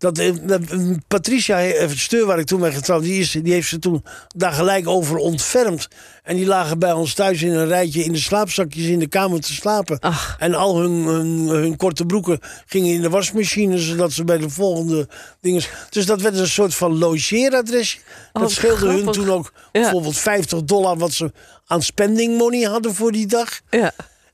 Dat, 0.04 0.18
eh, 0.18 0.34
dat, 0.42 0.62
eh, 0.62 0.80
Patricia 1.08 1.64
eh, 1.64 1.90
Steur, 1.90 2.26
waar 2.26 2.40
ik 2.40 2.46
toen 2.46 2.60
mee 2.60 2.72
getrouwd, 2.72 3.04
die, 3.04 3.20
is, 3.20 3.32
die 3.32 3.54
heeft 3.54 3.68
ze 3.68 3.80
toen 3.80 4.04
daar 4.36 4.52
gelijk 4.52 4.88
over 4.88 5.18
ontfermd. 5.18 5.88
En 6.24 6.36
die 6.36 6.46
lagen 6.46 6.80
bij 6.80 6.92
ons 6.92 7.14
thuis 7.14 7.42
in 7.42 7.52
een 7.52 7.68
rijtje 7.68 8.04
in 8.04 8.12
de 8.12 8.20
slaapzakjes 8.20 8.86
in 8.86 9.00
de 9.00 9.08
kamer 9.08 9.40
te 9.42 9.54
slapen. 9.54 10.00
Ach. 10.00 10.36
En 10.40 10.54
al 10.54 10.78
hun, 10.80 10.92
hun, 10.92 11.48
hun 11.48 11.76
korte 11.78 12.06
broeken 12.06 12.40
gingen 12.66 12.94
in 12.94 13.02
de 13.02 13.10
wasmachine, 13.10 13.78
zodat 13.78 14.12
ze 14.12 14.24
bij 14.24 14.38
de 14.38 14.50
volgende 14.50 15.08
dingen. 15.42 15.64
Dus 15.90 16.06
dat 16.06 16.22
werd 16.22 16.38
een 16.38 16.48
soort 16.48 16.76
van 16.76 16.98
logeeradresje. 16.98 17.98
Dat 18.34 18.44
Oh, 18.44 18.50
scheelde 18.50 18.88
hun 18.88 19.12
toen 19.12 19.32
ook 19.32 19.54
Ja. 19.72 19.82
bijvoorbeeld 19.82 20.18
50 20.18 20.64
dollar 20.64 20.98
wat 20.98 21.14
ze 21.14 21.32
aan 21.66 21.82
spending 21.82 22.38
money 22.38 22.62
hadden 22.64 22.94
voor 22.94 23.12
die 23.12 23.28
dag. 23.28 23.60
Ja. 23.70 23.92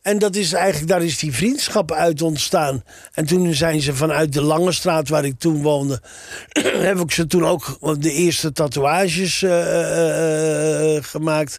En 0.10 0.20
dat 0.20 0.36
is 0.36 0.54
eigenlijk, 0.54 0.88
daar 0.88 1.04
is 1.04 1.18
die 1.18 1.34
vriendschap 1.34 1.92
uit 1.92 2.22
ontstaan. 2.22 2.84
En 3.14 3.26
toen 3.26 3.54
zijn 3.54 3.82
ze 3.82 3.96
vanuit 3.96 4.34
de 4.34 4.42
Lange 4.42 4.72
Straat, 4.72 5.10
waar 5.10 5.26
ik 5.26 5.40
toen 5.40 5.62
woonde, 5.62 6.02
heb 6.90 7.00
ik 7.00 7.12
ze 7.12 7.28
toen 7.28 7.46
ook 7.46 7.78
de 8.02 8.12
eerste 8.12 8.52
tatoeages 8.52 9.44
eh, 9.44 9.62
eh, 9.62 10.96
eh, 10.96 11.04
gemaakt. 11.04 11.58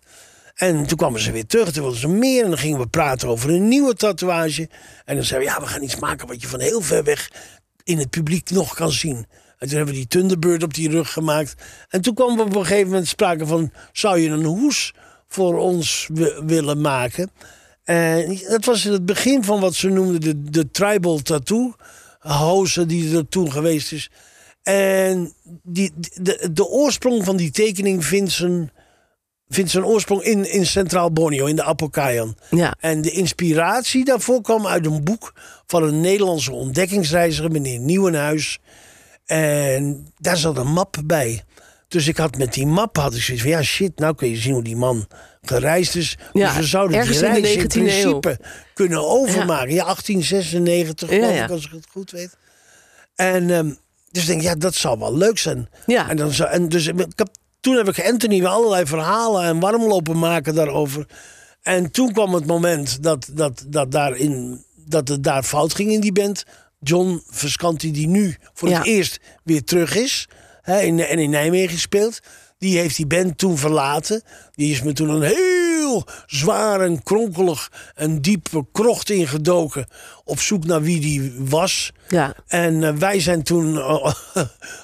En 0.55 0.87
toen 0.87 0.97
kwamen 0.97 1.21
ze 1.21 1.33
weer 1.33 1.47
terug, 1.47 1.71
toen 1.71 1.83
wilden 1.83 2.01
ze 2.01 2.09
meer. 2.09 2.43
En 2.43 2.49
dan 2.49 2.59
gingen 2.59 2.79
we 2.79 2.87
praten 2.87 3.29
over 3.29 3.51
een 3.51 3.69
nieuwe 3.69 3.95
tatoeage. 3.95 4.69
En 5.05 5.15
dan 5.15 5.25
zeiden 5.25 5.49
we, 5.49 5.55
ja, 5.55 5.61
we 5.61 5.71
gaan 5.73 5.83
iets 5.83 5.97
maken 5.97 6.27
wat 6.27 6.41
je 6.41 6.49
van 6.49 6.61
heel 6.61 6.81
ver 6.81 7.05
weg 7.05 7.31
in 7.85 7.99
het 7.99 8.11
publiek 8.11 8.51
nog 8.51 8.75
kan 8.75 8.93
zien. 8.93 9.17
En 9.59 9.69
toen 9.69 9.77
hebben 9.77 9.95
we 9.95 10.01
die 10.01 10.09
Thunderbird 10.09 10.63
op 10.63 10.75
die 10.75 10.91
rug 10.91 11.13
gemaakt. 11.13 11.55
En 11.89 12.01
toen 12.01 12.15
kwam 12.15 12.37
we 12.37 12.43
op 12.43 12.55
een 12.55 12.67
gegeven 12.67 12.89
moment 12.89 13.09
sprake 13.09 13.47
van... 13.47 13.73
zou 13.93 14.19
je 14.19 14.29
een 14.29 14.45
hoes 14.45 14.95
voor 15.29 15.59
ons 15.59 16.09
wi- 16.13 16.45
willen 16.45 16.81
maken? 16.81 17.31
En 17.91 18.39
dat 18.49 18.65
was 18.65 18.85
in 18.85 18.93
het 18.93 19.07
begin 19.07 19.45
van 19.45 19.61
wat 19.61 19.75
ze 19.75 19.89
noemden 19.89 20.21
de, 20.21 20.51
de 20.51 20.71
tribal 20.71 21.19
tattoo. 21.19 21.75
Hoze 22.19 22.87
die 22.87 23.17
er 23.17 23.29
toen 23.29 23.53
geweest 23.53 23.93
is. 23.93 24.11
En 24.63 25.33
die, 25.63 25.93
de, 26.21 26.49
de 26.53 26.67
oorsprong 26.67 27.25
van 27.25 27.37
die 27.37 27.51
tekening 27.51 28.05
vindt 28.05 28.31
zijn, 28.31 28.73
vindt 29.49 29.71
zijn 29.71 29.85
oorsprong 29.85 30.23
in, 30.23 30.53
in 30.53 30.67
Centraal 30.67 31.13
Borneo, 31.13 31.47
in 31.47 31.57
de 31.57 31.65
Apokayan. 31.65 32.37
Ja. 32.51 32.75
En 32.81 33.03
de 33.03 33.11
inspiratie 33.11 34.05
daarvoor 34.05 34.43
kwam 34.43 34.67
uit 34.67 34.87
een 34.87 35.05
boek 35.05 35.35
van 35.67 35.83
een 35.83 36.01
Nederlandse 36.01 36.53
ontdekkingsreiziger, 36.53 37.51
meneer 37.51 37.79
Nieuwenhuis. 37.79 38.59
En 39.27 40.07
daar 40.19 40.37
zat 40.37 40.57
een 40.57 40.73
map 40.73 40.97
bij. 41.05 41.45
Dus 41.91 42.07
ik 42.09 42.17
had 42.17 42.37
met 42.37 42.53
die 42.53 42.67
map 42.67 42.97
had 42.97 43.15
ik 43.15 43.23
zoiets 43.23 43.43
van 43.43 43.53
ja 43.53 43.63
shit, 43.63 43.99
nou 43.99 44.15
kun 44.15 44.29
je 44.29 44.37
zien 44.37 44.53
hoe 44.53 44.63
die 44.63 44.77
man 44.77 45.07
gereisd 45.43 45.95
is. 45.97 46.19
Ja, 46.33 46.47
dus 46.49 46.57
we 46.57 46.63
zouden 46.63 47.03
die 47.03 47.19
reis 47.19 47.45
in 47.45 47.61
19e 47.61 47.75
eeuw. 47.75 48.19
principe 48.19 48.39
kunnen 48.75 49.07
overmaken. 49.09 49.73
Ja, 49.75 49.85
1896 49.85 51.11
Ja, 51.11 51.15
geloof 51.17 51.35
ja. 51.35 51.45
ik, 51.45 51.51
als 51.51 51.65
ik 51.65 51.71
het 51.71 51.87
goed 51.91 52.11
weet. 52.11 52.37
En 53.15 53.51
ehm, 53.51 53.73
dus 54.11 54.23
ik 54.23 54.29
denk 54.29 54.43
ja, 54.43 54.55
dat 54.55 54.75
zou 54.75 54.99
wel 54.99 55.17
leuk 55.17 55.39
zijn. 55.39 55.69
Ja. 55.87 56.09
En, 56.09 56.17
dan 56.17 56.33
zou, 56.33 56.51
en 56.51 56.69
dus 56.69 56.87
ik 56.87 56.95
heb, 57.15 57.29
toen 57.61 57.77
heb 57.77 57.89
ik 57.89 58.07
Anthony 58.11 58.39
weer 58.39 58.49
allerlei 58.49 58.87
verhalen 58.87 59.45
en 59.45 59.61
warm 59.61 59.83
lopen 59.87 60.19
maken 60.19 60.55
daarover. 60.55 61.07
En 61.63 61.91
toen 61.91 62.13
kwam 62.13 62.35
het 62.35 62.47
moment 62.47 63.03
dat, 63.03 63.29
dat, 63.33 63.65
dat, 63.69 63.91
daarin, 63.93 64.65
dat 64.77 65.09
het 65.09 65.23
daar 65.25 65.43
fout 65.43 65.75
ging 65.75 65.91
in 65.93 66.01
die 66.01 66.13
band. 66.13 66.45
John 66.79 67.23
Viscanti, 67.31 67.93
die 67.93 68.07
nu 68.07 68.37
voor 68.55 68.69
Ja. 68.69 68.79
het 68.79 68.87
eerst 68.87 69.21
weer 69.45 69.65
terug 69.65 69.97
is 69.97 70.29
hè, 70.63 70.81
in, 70.81 71.01
en 71.01 71.19
in 71.19 71.31
Nijmegen 71.31 71.79
speelt. 71.79 72.21
Die 72.59 72.79
heeft 72.79 72.97
die 72.97 73.07
band 73.07 73.39
toen 73.39 73.59
verlaten. 73.59 74.23
Die 74.55 74.73
is 74.73 74.83
me 74.83 74.93
toen 74.93 75.09
een 75.09 75.23
heel 75.23 76.05
zwaar 76.27 76.81
en 76.81 77.03
kronkelig 77.03 77.73
en 77.95 78.21
diepe 78.21 78.67
krocht 78.73 79.11
ingedoken. 79.11 79.87
Op 80.25 80.41
zoek 80.41 80.65
naar 80.65 80.83
wie 80.83 81.01
die 81.01 81.35
was. 81.39 81.93
Ja. 82.11 82.35
En 82.47 82.85
eh, 82.85 82.93
wij 82.95 83.21
zijn 83.21 83.43
toen 83.43 83.79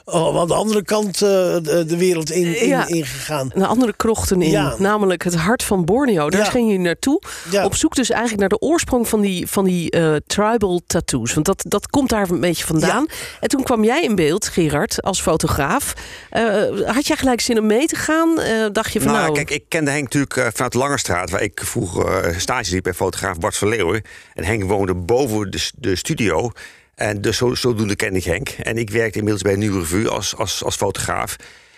oh, 0.04 0.40
aan 0.40 0.46
de 0.46 0.54
andere 0.54 0.82
kant 0.84 1.14
eh, 1.14 1.20
de, 1.20 1.84
de 1.86 1.96
wereld 1.96 2.30
in, 2.30 2.60
in, 2.60 2.68
Ja. 2.68 2.86
ingegaan. 2.86 3.50
Een 3.54 3.64
andere 3.64 3.92
krochten 3.96 4.42
in, 4.42 4.50
Ja. 4.50 4.74
namelijk 4.78 5.24
het 5.24 5.34
hart 5.34 5.62
van 5.62 5.84
Borneo. 5.84 6.30
Daar 6.30 6.40
Ja. 6.40 6.50
ging 6.50 6.70
je 6.72 6.78
naartoe. 6.78 7.22
Ja. 7.50 7.64
Op 7.64 7.74
zoek 7.74 7.94
dus 7.94 8.10
eigenlijk 8.10 8.40
naar 8.40 8.48
de 8.58 8.60
oorsprong 8.60 9.08
van 9.08 9.20
die, 9.20 9.46
van 9.46 9.64
die 9.64 9.90
eh, 9.90 10.14
tribal 10.26 10.80
tattoos. 10.86 11.34
Want 11.34 11.46
dat, 11.46 11.64
dat 11.68 11.88
komt 11.88 12.08
daar 12.08 12.30
een 12.30 12.40
beetje 12.40 12.64
vandaan. 12.66 13.06
En 13.40 13.48
toen 13.48 13.62
kwam 13.62 13.84
jij 13.84 14.02
in 14.02 14.14
beeld, 14.14 14.48
Gerard, 14.48 15.02
als 15.02 15.20
fotograaf. 15.20 15.94
Eh, 16.30 16.44
had 16.86 17.06
jij 17.06 17.16
gelijk 17.16 17.40
zin 17.40 17.58
om 17.58 17.66
mee 17.66 17.86
te 17.86 17.96
gaan? 17.96 18.40
Eh, 18.40 18.66
dacht 18.72 18.92
je 18.92 19.00
van 19.00 19.12
Nou, 19.12 19.22
nou... 19.22 19.34
kijk, 19.34 19.50
ik 19.50 19.64
kende 19.68 19.90
Henk 19.90 20.02
natuurlijk 20.14 20.54
vanuit 20.54 20.72
de 20.72 20.78
Langerstraat, 20.78 21.30
waar 21.30 21.42
ik 21.42 21.60
vroeger 21.64 22.34
stage 22.40 22.70
liep 22.72 22.82
bij 22.82 22.94
fotograaf 22.94 23.38
Bart 23.38 23.56
van 23.56 23.68
Leeuwen. 23.68 24.02
En 24.34 24.44
Henk 24.44 24.64
woonde 24.64 24.94
boven 24.94 25.50
de, 25.50 25.70
de 25.76 25.96
studio. 25.96 26.50
En 26.96 27.20
dus 27.20 27.36
zo, 27.36 27.54
zodoende 27.54 27.96
kende 27.96 28.18
ik 28.18 28.24
Henk. 28.24 28.48
En 28.48 28.78
ik 28.78 28.90
werkte 28.90 29.16
inmiddels 29.18 29.42
bij 29.42 29.52
een 29.52 29.58
nieuwe 29.58 29.78
revue 29.78 30.08
als, 30.08 30.36
als, 30.36 30.64
als 30.64 30.76
fotograaf. 30.76 31.36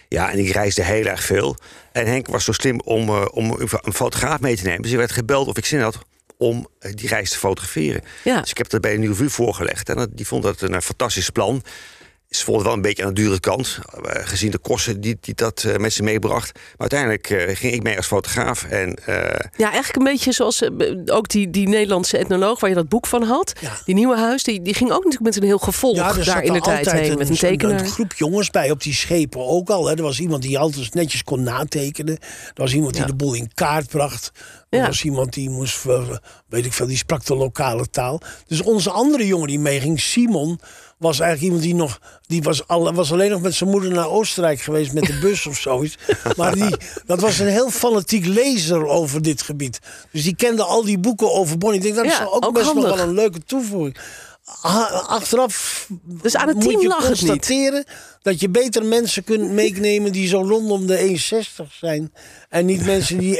Ja, 0.08 0.30
en 0.32 0.38
ik 0.38 0.50
reisde 0.52 0.82
heel 0.84 1.04
erg 1.04 1.22
veel. 1.22 1.56
En 1.92 2.06
Henk 2.06 2.26
was 2.26 2.44
zo 2.44 2.52
slim 2.52 2.80
om, 2.80 3.08
eh, 3.08 3.24
om 3.30 3.56
een 3.82 3.92
fotograaf 3.94 4.40
mee 4.40 4.56
te 4.56 4.64
nemen. 4.64 4.82
Dus 4.82 4.90
ik 4.90 4.96
werd 4.96 5.12
gebeld 5.12 5.48
of 5.48 5.56
ik 5.56 5.64
zin 5.64 5.80
had 5.80 5.98
om 6.36 6.68
eh, 6.80 6.92
die 6.94 7.08
reis 7.08 7.30
te 7.30 7.38
fotograferen. 7.38 8.02
Ja. 8.24 8.40
Dus 8.40 8.50
ik 8.50 8.58
heb 8.58 8.68
dat 8.68 8.80
bij 8.80 8.92
een 8.94 9.00
nieuwe 9.00 9.14
revue 9.14 9.28
voorgelegd. 9.30 9.88
En 9.88 9.96
dat- 9.96 10.16
die 10.16 10.26
vond 10.26 10.42
dat 10.42 10.60
een 10.60 10.74
eh, 10.74 10.80
fantastisch 10.80 11.30
plan. 11.30 11.62
Ze 12.28 12.44
vonden 12.44 12.56
het 12.62 12.66
wel 12.66 12.76
een 12.76 12.88
beetje 12.88 13.04
aan 13.04 13.14
de 13.14 13.20
dure 13.20 13.40
kant, 13.40 13.78
eh, 14.04 14.26
gezien 14.26 14.50
de 14.50 14.58
kosten 14.58 15.00
die, 15.00 15.16
die 15.20 15.34
dat 15.34 15.64
eh, 15.64 15.76
met 15.76 15.92
zich 15.92 16.04
meebracht. 16.04 16.52
Maar 16.54 16.90
uiteindelijk 16.90 17.30
eh, 17.30 17.56
ging 17.56 17.72
ik 17.72 17.82
mee 17.82 17.96
als 17.96 18.06
fotograaf. 18.06 18.64
En 18.64 18.94
eh, 19.06 19.14
Ja, 19.56 19.66
eigenlijk 19.66 19.96
een 19.96 20.04
beetje 20.04 20.32
zoals 20.32 20.62
ook 21.06 21.28
die, 21.28 21.50
die 21.50 21.68
Nederlandse 21.68 22.18
etnoloog 22.18 22.60
waar 22.60 22.68
je 22.70 22.76
dat 22.76 22.88
boek 22.88 23.06
van 23.06 23.22
had. 23.22 23.52
Ja. 23.60 23.72
Die 23.84 23.94
nieuwe 23.94 24.16
huis, 24.18 24.42
die, 24.42 24.62
die 24.62 24.74
ging 24.74 24.90
ook 24.90 25.04
natuurlijk 25.04 25.22
met 25.24 25.36
een 25.36 25.42
heel 25.42 25.58
gevolg 25.58 25.96
er 25.98 26.02
daar 26.14 26.24
zat 26.24 26.42
in 26.42 26.52
de 26.52 26.58
er 26.58 26.64
tijd 26.64 26.90
heen. 26.92 27.18
Met 27.18 27.28
een 27.28 27.36
tekenaar. 27.36 27.80
Een 27.80 27.86
groep 27.86 28.12
jongens 28.12 28.50
bij 28.50 28.70
op 28.70 28.82
die 28.82 28.94
schepen 28.94 29.46
ook 29.46 29.70
al. 29.70 29.86
Hè. 29.86 29.96
Er 29.96 30.02
was 30.02 30.20
iemand 30.20 30.42
die 30.42 30.58
altijd 30.58 30.94
netjes 30.94 31.24
kon 31.24 31.42
natekenen. 31.42 32.16
Er 32.18 32.52
was 32.54 32.74
iemand 32.74 32.92
die 32.92 33.02
Ja. 33.02 33.06
de 33.08 33.14
boel 33.14 33.34
in 33.34 33.50
kaart 33.54 33.88
bracht. 33.88 34.30
Er 34.68 34.78
Ja. 34.78 34.86
was 34.86 35.04
iemand 35.04 35.32
die 35.32 35.50
moest, 35.50 35.84
weet 36.48 36.64
ik 36.64 36.72
veel, 36.72 36.86
die 36.86 36.96
sprak 36.96 37.24
de 37.24 37.34
lokale 37.36 37.90
taal. 37.90 38.20
Dus 38.46 38.62
onze 38.62 38.90
andere 38.90 39.26
jongen 39.26 39.46
die 39.48 39.58
meeging, 39.58 40.00
Simon, 40.00 40.60
was 40.98 41.20
eigenlijk 41.20 41.42
iemand 41.42 41.62
die 41.62 41.74
nog. 41.74 42.00
Die 42.26 42.42
was, 42.42 42.68
al, 42.68 42.92
was 42.92 43.12
alleen 43.12 43.30
nog 43.30 43.40
met 43.40 43.54
zijn 43.54 43.70
moeder 43.70 43.90
naar 43.90 44.08
Oostenrijk 44.08 44.60
geweest 44.60 44.92
met 44.92 45.04
de 45.06 45.18
bus 45.22 45.46
of 45.46 45.56
zoiets. 45.58 45.98
Maar 46.36 46.54
die, 46.54 46.76
dat 47.06 47.20
was 47.20 47.38
een 47.38 47.46
heel 47.46 47.70
fanatiek 47.70 48.26
lezer 48.26 48.86
over 48.86 49.22
dit 49.22 49.42
gebied. 49.42 49.80
Dus 50.12 50.22
die 50.22 50.36
kende 50.36 50.62
al 50.62 50.84
die 50.84 50.98
boeken 50.98 51.32
over 51.32 51.58
Bonnie. 51.58 51.78
Ik 51.78 51.84
denk 51.84 51.96
dat 51.96 52.04
is 52.04 52.18
Ja, 52.18 52.24
ook, 52.24 52.44
ook 52.44 52.54
best 52.54 52.74
nog 52.74 52.84
wel 52.84 52.98
een 52.98 53.14
leuke 53.14 53.44
toevoeging. 53.46 53.96
Achteraf 54.62 55.86
Dus 56.04 56.36
aan 56.36 56.48
het 56.48 56.56
moet 56.56 56.64
team 56.64 56.80
je 56.80 56.88
lag 56.88 56.98
het 56.98 57.08
niet. 57.08 57.18
constateren 57.18 57.84
dat 58.22 58.40
je 58.40 58.48
beter 58.48 58.84
mensen 58.84 59.24
kunt 59.24 59.50
meenemen 59.60 60.12
die 60.12 60.28
zo 60.28 60.42
rondom 60.42 60.86
de 60.86 61.18
1,60 61.62 61.66
zijn. 61.80 62.12
En 62.48 62.66
niet 62.66 62.84
mensen 62.84 63.18
die 63.18 63.36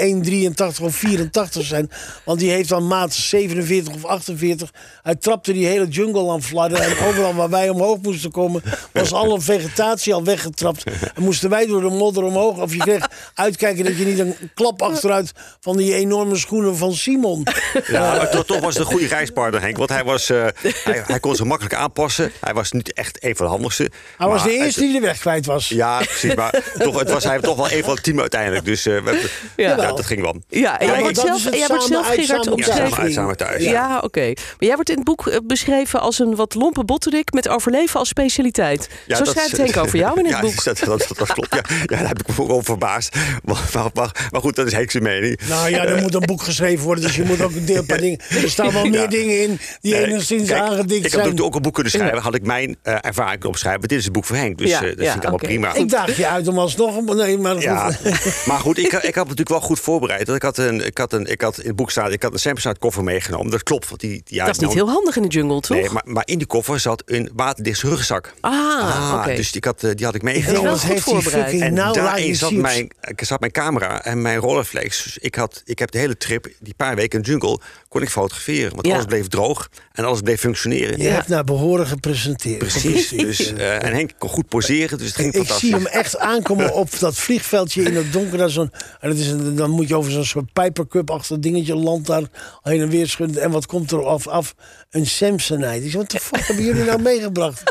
1,83 0.49 0.83
of 0.83 0.95
84 0.95 1.65
zijn. 1.65 1.91
Want 2.25 2.38
die 2.38 2.50
heeft 2.50 2.69
dan 2.69 2.87
maat 2.87 3.15
47 3.15 3.95
of 3.95 4.05
48. 4.05 4.71
Hij 5.03 5.15
trapte 5.15 5.53
die 5.53 5.67
hele 5.67 5.88
jungle 5.88 6.31
aan 6.31 6.43
fladden. 6.43 6.81
En 6.81 7.07
overal 7.07 7.35
waar 7.35 7.50
wij 7.50 7.69
omhoog 7.69 7.99
moesten 8.03 8.31
komen, 8.31 8.62
was 8.93 9.12
alle 9.12 9.41
vegetatie 9.41 10.15
al 10.15 10.25
weggetrapt. 10.25 10.85
En 11.15 11.23
moesten 11.23 11.50
wij 11.50 11.67
door 11.67 11.81
de 11.81 11.88
modder 11.88 12.25
omhoog. 12.25 12.61
Of 12.61 12.73
je 12.73 12.79
kreeg 12.79 13.09
uitkijken 13.35 13.85
dat 13.85 13.99
je 13.99 14.05
niet 14.05 14.19
een 14.19 14.35
klap 14.55 14.83
achteruit 14.83 15.33
van 15.61 15.77
die 15.77 15.95
enorme 15.95 16.37
schoenen 16.37 16.77
van 16.77 16.95
Simon. 16.95 17.47
Ja, 17.87 18.17
maar 18.17 18.31
toch, 18.31 18.61
was 18.61 18.75
het 18.75 18.87
een 18.87 18.93
goede 18.93 19.07
reispartner, 19.07 19.61
Henk. 19.61 19.77
Want 19.77 19.91
hij, 19.91 20.05
was, 20.05 20.31
eh, 20.31 20.47
hij, 20.62 20.98
hij 21.07 21.21
kon 21.21 21.37
zich 21.37 21.45
makkelijk 21.47 21.75
aanpassen. 21.75 22.33
Hij 22.40 22.55
was 22.55 22.73
niet 22.73 22.93
echt 22.93 23.25
een 23.25 23.37
van 23.37 23.47
de 23.47 23.52
handigste. 23.52 23.90
Hij 24.19 24.26
was 24.26 24.43
de 24.43 24.52
eerste 24.52 24.81
die 24.81 24.93
de 24.93 25.00
weg 25.00 25.19
kwijt 25.19 25.47
was. 25.47 25.69
Ja, 25.69 25.97
precies. 25.99 26.35
Maar 26.35 26.62
toch, 26.78 26.99
het 26.99 27.11
was 27.11 27.25
hij 27.25 27.40
toch 27.40 27.57
wel 27.57 27.71
een 27.71 27.85
van 27.85 27.95
het 27.95 28.02
team 28.02 28.21
uiteindelijk. 28.21 28.64
Dus 28.64 28.87
eh, 28.87 29.02
we- 29.02 29.31
Ja. 29.57 29.69
ja, 29.69 29.76
dat 29.76 30.07
ging 30.07 30.21
wel. 30.21 30.37
Ja, 30.49 30.81
en 30.81 30.87
jij 30.87 31.00
wordt 31.00 31.19
zelf, 31.19 31.43
jij 31.55 31.67
wordt 31.69 31.85
zelf 31.85 32.07
Gerard, 32.07 33.14
Ja, 33.14 33.35
thuis. 33.35 33.64
Oké. 34.02 34.21
Maar 34.35 34.35
jij 34.59 34.75
wordt 34.75 34.90
in 34.90 34.97
het 34.97 35.05
boek 35.05 35.26
eh, 35.26 35.37
beschreven 35.45 36.00
als 36.00 36.19
een 36.19 36.35
wat 36.37 36.55
lompe 36.55 36.85
botterik 36.85 37.33
met 37.33 37.49
overleven 37.49 37.99
als 38.00 38.09
specialiteit. 38.09 38.88
Ja, 39.07 39.17
Zo 39.17 39.25
dat- 39.25 39.33
schrijft 39.35 39.57
Henk 39.57 39.76
over 39.76 39.99
jou 39.99 40.19
in 40.19 40.25
het 40.25 40.35
ja, 40.37 40.40
boek. 40.40 40.64
Dat, 40.64 40.78
dat, 40.78 40.99
dat, 41.09 41.19
dat 41.19 41.33
klopt. 41.33 41.55
Ja, 41.55 41.62
ja, 41.69 41.85
daar 41.87 42.09
heb 42.09 42.21
ik 42.21 42.28
me 42.37 42.43
ook 42.43 42.50
over 42.50 42.64
verbaasd. 42.64 43.14
Maar, 43.45 43.57
maar, 43.75 43.90
maar, 43.95 44.28
maar 44.31 44.40
goed, 44.40 44.57
dat 44.57 44.67
is 44.67 44.73
Henk 44.73 44.90
zijn 44.90 45.02
mening. 45.02 45.40
Nou 45.49 45.71
ja, 45.71 45.85
er 45.85 46.02
moet 46.02 46.14
een 46.14 46.26
boek 46.26 46.43
geschreven 46.43 46.85
worden, 46.85 47.05
dus 47.05 47.17
je 47.17 47.23
moet 47.25 47.40
ook 47.40 47.55
een 47.55 47.64
deel 47.64 47.85
paar 47.90 48.00
dingen. 48.00 48.19
Er 48.43 48.50
staan 48.50 48.73
wel 48.73 48.85
meer 48.85 49.00
Ja. 49.00 49.07
dingen 49.07 49.43
in 49.43 49.61
die 49.81 49.95
Nee, 49.95 50.07
enigszins 50.07 50.49
kijk, 50.49 50.88
Ik 50.97 51.02
had 51.12 51.23
zijn. 51.25 51.42
ook 51.42 51.54
een 51.54 51.62
boek 51.62 51.75
kunnen 51.75 51.92
schrijven. 51.92 52.18
Had 52.18 52.35
ik 52.35 52.42
mijn 52.47 52.76
eh, 52.83 52.92
ervaring 53.00 53.33
kunnen 53.33 53.49
opschrijven. 53.49 53.80
Maar 53.80 53.88
dit 53.88 53.99
is 53.99 54.04
het 54.04 54.12
boek 54.12 54.25
voor 54.25 54.37
Henk. 54.37 54.59
Dus 54.59 54.71
Ja, 54.71 54.83
eh, 54.83 54.88
dat 54.88 54.99
ja, 54.99 55.04
vind 55.12 55.25
ik 55.25 55.28
allemaal 55.30 55.49
prima. 55.49 55.75
Ik 55.75 55.88
daag 55.88 56.16
je 56.16 56.26
uit 56.28 56.49
om 56.49 56.59
alsnog 56.59 56.97
een. 56.97 57.16
Nee, 57.16 57.38
maar. 57.38 57.61
Ja, 57.61 57.90
maar 58.49 58.59
goed, 58.61 58.78
ik, 58.78 58.92
ik 58.92 59.14
had 59.14 59.23
natuurlijk 59.25 59.49
wel 59.49 59.61
goed 59.61 59.80
voorbereid. 59.80 60.28
Ik 60.28 60.42
had, 60.42 60.59
een, 60.59 60.87
ik 60.87 60.99
had, 60.99 61.12
een, 61.12 61.26
ik 61.26 61.40
had 61.40 61.59
in 61.59 61.66
het 61.66 61.76
boek 61.76 61.90
staan, 61.90 62.12
ik 62.12 62.23
had 62.23 62.33
een 62.33 62.38
Samsung 62.38 62.78
koffer 62.78 63.04
meegenomen. 63.04 63.50
Dat 63.50 63.62
klopt. 63.62 63.88
Want 63.88 64.00
die, 64.00 64.11
die, 64.25 64.37
ja, 64.37 64.45
Dat 64.45 64.54
is 64.54 64.61
niet 64.61 64.75
nou- 64.75 64.80
heel 64.85 64.95
handig 64.95 65.16
in 65.16 65.23
de 65.23 65.28
jungle, 65.28 65.61
toch? 65.61 65.76
Nee, 65.76 65.90
maar, 65.90 66.02
maar 66.07 66.23
in 66.26 66.38
die 66.38 66.47
koffer 66.47 66.80
zat 66.80 67.02
een 67.07 67.30
waterdichte 67.35 67.88
rugzak. 67.88 68.35
Ah, 68.40 69.14
oké. 69.18 69.35
Dus 69.35 69.52
die, 69.52 69.62
had, 69.66 69.83
eh, 69.83 69.90
die 69.95 70.04
had 70.07 70.14
ik 70.14 70.23
meegenomen. 70.23 70.78
heeft 70.80 71.02
voorbereid. 71.02 71.61
En 71.61 71.75
nou 71.75 71.95
daarin 71.95 72.37
zat 72.37 72.52
mijn, 72.52 72.90
ik 73.00 73.25
zat 73.25 73.40
mijn 73.40 73.52
camera 73.52 74.04
en 74.04 74.23
mijn 74.23 74.38
rollerflex. 74.38 75.02
Dus 75.02 75.18
ik, 75.18 75.35
had, 75.35 75.62
ik 75.64 75.78
heb 75.78 75.90
de 75.90 75.99
hele 75.99 76.16
trip, 76.16 76.49
die 76.61 76.75
paar 76.76 76.95
weken 76.97 77.18
in 77.18 77.25
de 77.25 77.30
jungle, 77.30 77.61
kon 77.88 78.02
ik 78.02 78.09
fotograferen. 78.11 78.75
Want 78.75 78.87
Ja. 78.87 78.92
alles 78.92 79.04
bleef 79.04 79.28
droog 79.28 79.68
en 79.92 80.04
alles 80.04 80.21
bleef 80.21 80.40
functioneren. 80.40 80.77
Je 80.78 81.08
hebt 81.08 81.28
naar 81.28 81.44
behoren 81.44 81.87
gepresenteerd. 81.87 82.58
Precies. 82.58 83.08
Dus, 83.28 83.52
eh, 83.52 83.85
en 83.85 83.92
Henk 83.92 84.11
kon 84.18 84.28
goed 84.28 84.49
poseren, 84.49 84.99
dus 84.99 85.06
het 85.06 85.16
ging 85.16 85.28
Ik 85.28 85.35
fantastisch. 85.35 85.68
zie 85.68 85.78
hem 85.78 85.87
echt 85.87 86.18
aankomen 86.18 86.75
op 86.75 86.99
dat 86.99 87.14
vliegveldje 87.14 87.82
in 87.82 87.97
het 87.97 88.12
donker. 88.12 88.50
Zo'n- 88.50 88.70
en 89.00 89.08
dat 89.08 89.18
is 89.18 89.26
een, 89.26 89.56
dan 89.56 89.70
moet 89.70 89.88
je 89.88 89.97
over 89.97 90.11
zo'n 90.12 90.25
soort 90.25 90.52
papercup-achtig 90.52 91.38
dingetje 91.38 91.76
land 91.76 92.06
daar 92.06 92.23
heen 92.62 92.80
en 92.80 92.88
weer 92.88 93.08
schudden. 93.08 93.42
En 93.42 93.50
wat 93.50 93.66
komt 93.66 93.90
er 93.90 94.04
af? 94.06 94.26
af? 94.28 94.54
Een 94.90 95.06
Samsonite. 95.06 95.85
Ik 95.85 95.90
zeg, 95.90 95.94
wat 96.00 96.11
de 96.11 96.20
fuck 96.20 96.47
hebben 96.47 96.64
jullie 96.64 96.85
nou 96.85 97.02
meegebracht? 97.02 97.62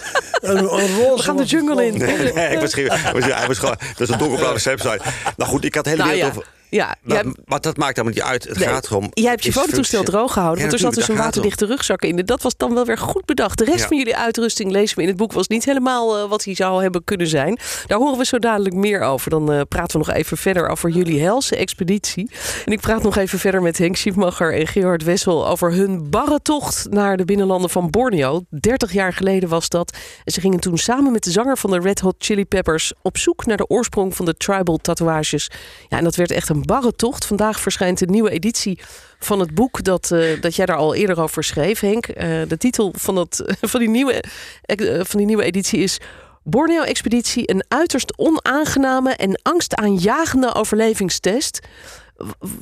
Een, 0.41 0.57
een 0.57 0.65
roze. 0.97 1.15
We 1.15 1.21
gaan 1.23 1.37
de 1.37 1.43
jungle 1.45 1.85
in. 1.85 1.97
Nee, 1.97 2.33
nee, 2.33 2.49
ik 2.49 2.59
was, 2.59 2.73
geen- 2.73 2.91
hij 2.91 3.13
was, 3.13 3.23
hij 3.23 3.47
was 3.47 3.57
gewoon, 3.57 3.75
dat 3.97 3.99
is 3.99 4.09
een 4.09 4.17
donkerblauwe 4.19 4.59
website. 4.63 4.99
Nou 5.37 5.49
goed, 5.51 5.65
ik 5.65 5.75
had 5.75 5.83
de 5.83 5.89
hele 5.89 6.01
Nou 6.03 6.13
wereld 6.15 6.33
ja, 6.33 6.39
over. 6.39 6.51
Ja, 6.69 6.95
Maar, 7.01 7.23
jij- 7.23 7.33
maar 7.45 7.61
dat 7.61 7.77
maakt 7.77 7.95
helemaal 7.95 8.17
niet 8.17 8.27
uit. 8.31 8.43
Het 8.43 8.57
Nee, 8.59 8.67
gaat 8.67 8.85
erom. 8.85 9.07
Jij 9.13 9.29
hebt 9.29 9.43
je 9.43 9.51
fototoestel 9.51 10.03
droog 10.03 10.33
gehouden, 10.33 10.63
Ja, 10.63 10.69
want 10.69 10.81
er 10.81 10.85
zat 10.87 10.95
dus 10.95 11.07
een 11.07 11.15
waterdichte 11.23 11.65
rugzak 11.65 12.01
in. 12.01 12.15
Dat 12.25 12.41
was 12.41 12.57
dan 12.57 12.73
wel 12.73 12.85
weer 12.85 12.97
goed 12.97 13.25
bedacht. 13.25 13.57
De 13.57 13.65
rest 13.65 13.79
Ja. 13.79 13.87
van 13.87 13.97
jullie 13.97 14.15
uitrusting, 14.17 14.71
lezen 14.71 14.95
we 14.95 15.01
in 15.01 15.07
het 15.07 15.17
boek, 15.17 15.33
was 15.33 15.47
niet 15.47 15.65
helemaal 15.65 16.17
eh, 16.17 16.29
wat 16.29 16.43
hij 16.43 16.55
zou 16.55 16.81
hebben 16.81 17.03
kunnen 17.03 17.27
zijn. 17.27 17.59
Daar 17.85 17.97
horen 17.97 18.17
we 18.17 18.25
zo 18.25 18.39
dadelijk 18.39 18.75
meer 18.75 19.01
over. 19.01 19.29
Dan 19.29 19.51
eh, 19.51 19.61
praten 19.69 19.99
we 19.99 20.05
nog 20.05 20.15
even 20.15 20.37
verder 20.37 20.67
over 20.69 20.89
jullie 20.89 21.21
helse 21.21 21.55
expeditie. 21.55 22.31
En 22.65 22.71
ik 22.71 22.79
praat 22.81 23.03
nog 23.03 23.15
even 23.17 23.39
verder 23.39 23.61
met 23.61 23.77
Henk 23.77 23.95
Schiefmacher 23.95 24.53
en 24.59 24.67
Gerard 24.67 25.03
Wessel 25.03 25.47
over 25.47 25.71
hun 25.73 26.09
barre 26.09 26.39
tocht 26.41 26.87
naar 26.89 27.17
de 27.17 27.25
binnenlanden 27.25 27.69
van 27.69 27.89
Borneo. 27.89 28.41
30 28.49 28.91
jaar 28.93 29.13
geleden 29.13 29.49
was 29.49 29.69
dat. 29.69 29.97
En 30.23 30.31
ze 30.33 30.41
gingen 30.41 30.59
toen 30.59 30.77
samen 30.77 31.11
met 31.11 31.23
de 31.23 31.31
zanger 31.31 31.57
van 31.57 31.69
de 31.71 31.79
Red 31.79 31.99
Hot 31.99 32.15
Chili 32.17 32.45
Peppers 32.45 32.93
op 33.01 33.17
zoek 33.17 33.45
naar 33.45 33.57
de 33.57 33.67
oorsprong 33.67 34.15
van 34.15 34.25
de 34.25 34.37
tribal 34.37 34.77
tatoeages. 34.77 35.49
Ja, 35.87 35.97
en 35.97 36.03
dat 36.03 36.15
werd 36.15 36.31
echt 36.31 36.49
een 36.49 36.56
barre 36.65 36.95
tocht. 36.95 37.25
Vandaag 37.25 37.59
verschijnt 37.59 38.01
een 38.01 38.11
nieuwe 38.11 38.29
editie 38.29 38.79
van 39.19 39.39
het 39.39 39.53
boek 39.53 39.83
dat, 39.83 40.11
eh, 40.11 40.41
dat 40.41 40.55
jij 40.55 40.65
daar 40.65 40.77
al 40.77 40.95
eerder 40.95 41.21
over 41.21 41.43
schreef, 41.43 41.79
Henk. 41.79 42.07
Eh, 42.07 42.41
de 42.47 42.57
titel 42.57 42.93
van, 42.97 43.15
dat, 43.15 43.43
van, 43.61 43.79
die 43.79 43.89
nieuwe, 43.89 44.23
eh, 44.61 45.03
van 45.03 45.17
die 45.17 45.25
nieuwe 45.27 45.43
editie 45.43 45.79
is 45.79 45.99
Borneo-expeditie, 46.43 47.51
een 47.51 47.63
uiterst 47.67 48.17
onaangename 48.17 49.13
en 49.13 49.39
angstaanjagende 49.41 50.53
overlevingstest. 50.53 51.59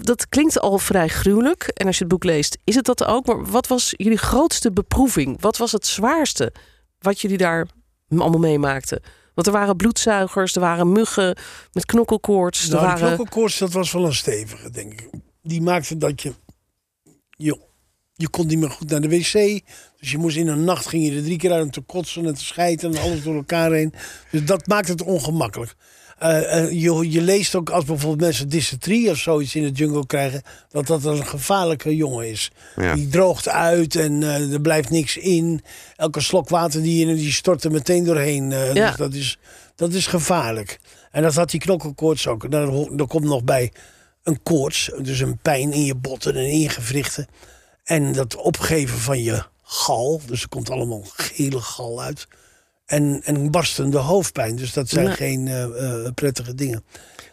Dat 0.01 0.29
klinkt 0.29 0.59
al 0.59 0.77
vrij 0.77 1.07
gruwelijk. 1.07 1.63
En 1.63 1.85
als 1.87 1.97
je 1.97 2.03
het 2.03 2.13
boek 2.13 2.23
leest, 2.23 2.57
is 2.63 2.75
het 2.75 2.85
dat 2.85 3.05
ook. 3.05 3.25
Maar 3.25 3.45
wat 3.45 3.67
was 3.67 3.93
jullie 3.97 4.17
grootste 4.17 4.71
beproeving? 4.71 5.41
Wat 5.41 5.57
was 5.57 5.71
het 5.71 5.87
zwaarste 5.87 6.53
wat 6.99 7.21
jullie 7.21 7.37
daar 7.37 7.67
allemaal 8.09 8.39
meemaakten? 8.39 9.01
Want 9.35 9.47
er 9.47 9.53
waren 9.53 9.75
bloedzuigers, 9.75 10.55
er 10.55 10.61
waren 10.61 10.91
muggen 10.91 11.37
met 11.71 11.85
knokkelkoorts. 11.85 12.63
Er 12.63 12.69
Nou, 12.69 12.79
die 12.81 12.89
waren... 12.89 13.15
klokkenkoorts, 13.15 13.57
dat 13.57 13.71
was 13.71 13.91
wel 13.91 14.05
een 14.05 14.13
stevige, 14.13 14.69
denk 14.69 15.01
ik. 15.01 15.09
Die 15.41 15.61
maakte 15.61 15.97
dat 15.97 16.21
je, 16.21 16.33
je... 17.29 17.63
Je 18.17 18.29
kon 18.29 18.47
niet 18.47 18.57
meer 18.57 18.69
goed 18.69 18.89
naar 18.89 19.01
de 19.01 19.09
wc. 19.09 19.61
Dus 19.99 20.11
je 20.11 20.17
moest 20.17 20.37
in 20.37 20.47
een 20.47 20.63
nacht 20.63 20.87
ging 20.87 21.05
je 21.05 21.15
er 21.15 21.23
drie 21.23 21.37
keer 21.37 21.51
uit 21.51 21.63
om 21.63 21.71
te 21.71 21.81
kotsen 21.81 22.25
en 22.25 22.33
te 22.33 22.43
schijten 22.43 22.95
en 22.95 23.01
alles 23.01 23.23
door 23.23 23.35
elkaar 23.35 23.71
heen. 23.71 23.93
Dus 24.31 24.45
dat 24.45 24.67
maakt 24.67 24.87
het 24.87 25.01
ongemakkelijk. 25.01 25.75
Eh, 26.19 26.57
eh, 26.63 26.71
je, 26.71 27.11
je 27.11 27.21
leest 27.21 27.55
ook 27.55 27.69
als 27.69 27.85
bijvoorbeeld 27.85 28.21
mensen 28.21 28.49
dysenterie 28.49 29.09
of 29.09 29.17
zoiets 29.17 29.55
in 29.55 29.63
de 29.63 29.71
jungle 29.71 30.05
krijgen, 30.05 30.41
dat 30.69 30.87
dat 30.87 31.03
een 31.03 31.25
gevaarlijke 31.25 31.95
jongen 31.95 32.29
is. 32.29 32.51
Ja. 32.75 32.93
Die 32.95 33.07
droogt 33.07 33.47
uit 33.49 33.95
en 33.95 34.23
eh, 34.23 34.53
er 34.53 34.61
blijft 34.61 34.89
niks 34.89 35.17
in. 35.17 35.61
Elke 35.95 36.21
slok 36.21 36.49
water 36.49 36.81
die 36.81 37.07
je 37.07 37.15
die 37.15 37.31
stort 37.31 37.63
er 37.63 37.71
meteen 37.71 38.03
doorheen. 38.03 38.51
eh, 38.51 38.73
Ja. 38.73 38.87
Dus 38.89 38.97
dat 38.97 39.13
is, 39.13 39.37
dat 39.75 39.93
is 39.93 40.07
gevaarlijk. 40.07 40.79
En 41.11 41.21
dat 41.21 41.35
had 41.35 41.49
die 41.49 41.59
knokkelkoorts 41.59 42.27
ook. 42.27 42.51
Daar, 42.51 42.67
ho- 42.67 42.95
daar 42.95 43.07
komt 43.07 43.25
nog 43.25 43.43
bij 43.43 43.71
een 44.23 44.43
koorts, 44.43 44.91
dus 45.01 45.19
een 45.19 45.37
pijn 45.37 45.73
in 45.73 45.85
je 45.85 45.95
botten 45.95 46.35
en 46.35 46.45
in 46.49 46.59
je 46.59 46.69
gewrichten. 46.69 47.27
En 47.83 48.11
dat 48.13 48.35
opgeven 48.35 48.97
van 48.99 49.23
je 49.23 49.43
gal, 49.63 50.21
dus 50.25 50.41
er 50.41 50.49
komt 50.49 50.69
allemaal 50.69 51.01
gele 51.13 51.59
gal 51.61 52.01
uit. 52.01 52.27
En, 52.85 53.21
en 53.23 53.51
barstende 53.51 53.97
hoofdpijn, 53.97 54.55
dus 54.55 54.73
dat 54.73 54.89
zijn 54.89 55.05
Ja. 55.07 55.13
geen 55.13 55.47
eh, 55.47 55.63
eh, 55.63 56.11
prettige 56.13 56.55
dingen. 56.55 56.83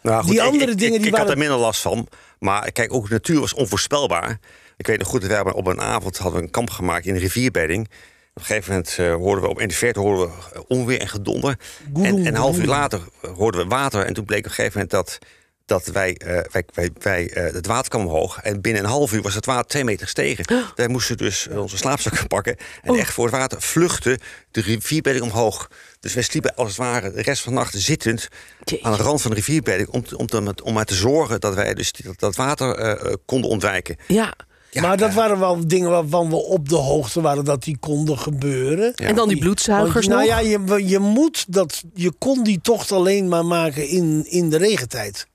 Nou, 0.01 0.25
Die 0.25 0.33
ik- 0.33 0.39
andere 0.39 0.71
ik, 0.71 0.77
dingen 0.77 0.93
ik, 0.95 1.01
die 1.01 1.11
ik 1.11 1.17
had 1.17 1.29
er 1.29 1.37
minder 1.37 1.57
last 1.57 1.81
van. 1.81 2.07
Maar 2.39 2.71
kijk, 2.71 2.93
ook 2.93 3.07
de 3.07 3.13
natuur 3.13 3.39
was 3.39 3.53
onvoorspelbaar. 3.53 4.39
Ik 4.77 4.87
weet 4.87 4.99
nog 4.99 5.07
goed, 5.07 5.25
we 5.25 5.33
hebben 5.33 5.53
op 5.53 5.67
een 5.67 5.81
avond 5.81 6.17
hadden 6.17 6.39
we 6.39 6.45
een 6.45 6.51
kamp 6.51 6.69
gemaakt 6.69 7.05
in 7.05 7.13
een 7.13 7.19
rivierbedding. 7.21 7.85
Op 8.33 8.39
een 8.39 8.45
gegeven 8.45 8.71
moment 8.73 8.95
eh, 8.99 9.13
hoorden 9.15 9.43
we 9.43 9.49
op 9.49 9.59
in 9.59 9.67
de 9.67 9.73
verte 9.73 9.99
hoorden 9.99 10.27
we 10.53 10.67
onweer 10.67 10.99
en 10.99 11.07
gedonder. 11.09 11.57
En, 11.93 12.03
en 12.05 12.25
een 12.25 12.35
half 12.35 12.57
uur 12.57 12.65
later 12.65 13.01
hoorden 13.35 13.61
we 13.61 13.67
water. 13.67 14.05
En 14.05 14.13
toen 14.13 14.25
bleek 14.25 14.39
op 14.39 14.45
een 14.45 14.51
gegeven 14.51 14.71
moment 14.73 14.91
dat, 14.91 15.19
dat 15.65 15.85
wij, 15.85 16.15
eh, 16.17 16.39
wij, 16.51 16.63
wij, 16.73 16.89
wij 16.99 17.29
eh, 17.29 17.53
het 17.53 17.65
water 17.67 17.89
kwam 17.89 18.05
omhoog. 18.05 18.39
En 18.41 18.61
binnen 18.61 18.83
een 18.83 18.89
half 18.89 19.13
uur 19.13 19.21
was 19.21 19.33
het 19.35 19.45
water 19.45 19.65
twee 19.65 19.83
meter 19.83 20.03
gestegen. 20.03 20.63
Wij 20.75 20.87
moesten 20.87 21.17
dus 21.17 21.47
eh, 21.47 21.61
onze 21.61 21.77
slaapzakken 21.77 22.27
pakken. 22.37 22.55
En 22.81 22.95
echt 22.95 23.13
voor 23.13 23.25
het 23.25 23.35
water 23.35 23.61
vluchten 23.61 24.19
de 24.51 24.61
rivierbedding 24.61 25.25
omhoog. 25.25 25.67
Dus 25.99 26.13
wij 26.13 26.23
sliepen 26.23 26.55
als 26.55 26.67
het 26.67 26.77
ware 26.77 27.11
de 27.11 27.21
rest 27.21 27.41
van 27.41 27.53
de 27.53 27.59
nacht 27.59 27.73
zittend 27.77 28.27
Jeetje. 28.63 28.85
aan 28.85 28.97
de 28.97 29.03
rand 29.03 29.21
van 29.21 29.31
de 29.31 29.37
rivierbedding. 29.37 29.89
Om, 29.89 30.03
om, 30.17 30.27
te, 30.27 30.53
om 30.63 30.73
maar 30.73 30.85
te 30.85 30.95
zorgen 30.95 31.39
dat 31.39 31.53
wij 31.55 31.73
dus 31.73 31.91
dat, 31.91 32.19
dat 32.19 32.35
water 32.35 32.75
eh, 32.75 32.91
eh, 32.91 33.13
konden 33.25 33.49
ontwijken. 33.49 33.95
Ja. 34.07 34.33
Ja, 34.69 34.81
maar 34.81 34.97
dat 34.97 35.13
waren 35.13 35.39
wel 35.39 35.67
dingen 35.67 35.89
waarvan 35.89 36.29
we 36.29 36.35
op 36.35 36.69
de 36.69 36.75
hoogte 36.75 37.21
waren 37.21 37.45
dat 37.45 37.63
die 37.63 37.77
konden 37.77 38.17
gebeuren. 38.19 38.91
Ja. 38.95 39.05
En 39.07 39.15
dan 39.15 39.27
die 39.27 39.35
Want 39.37 39.39
bloedzuigers 39.39 40.05
je- 40.05 40.11
nou 40.11 40.21
nog. 40.27 40.29
ja, 40.29 40.39
je, 40.77 40.87
je 40.89 40.99
moet 40.99 41.45
dat. 41.53 41.83
Je 41.93 42.11
kon 42.17 42.43
die 42.43 42.59
tocht 42.61 42.91
alleen 42.91 43.27
maar 43.27 43.45
maken 43.45 43.87
in, 43.87 44.25
in 44.29 44.49
de 44.49 44.57
regentijd. 44.57 45.27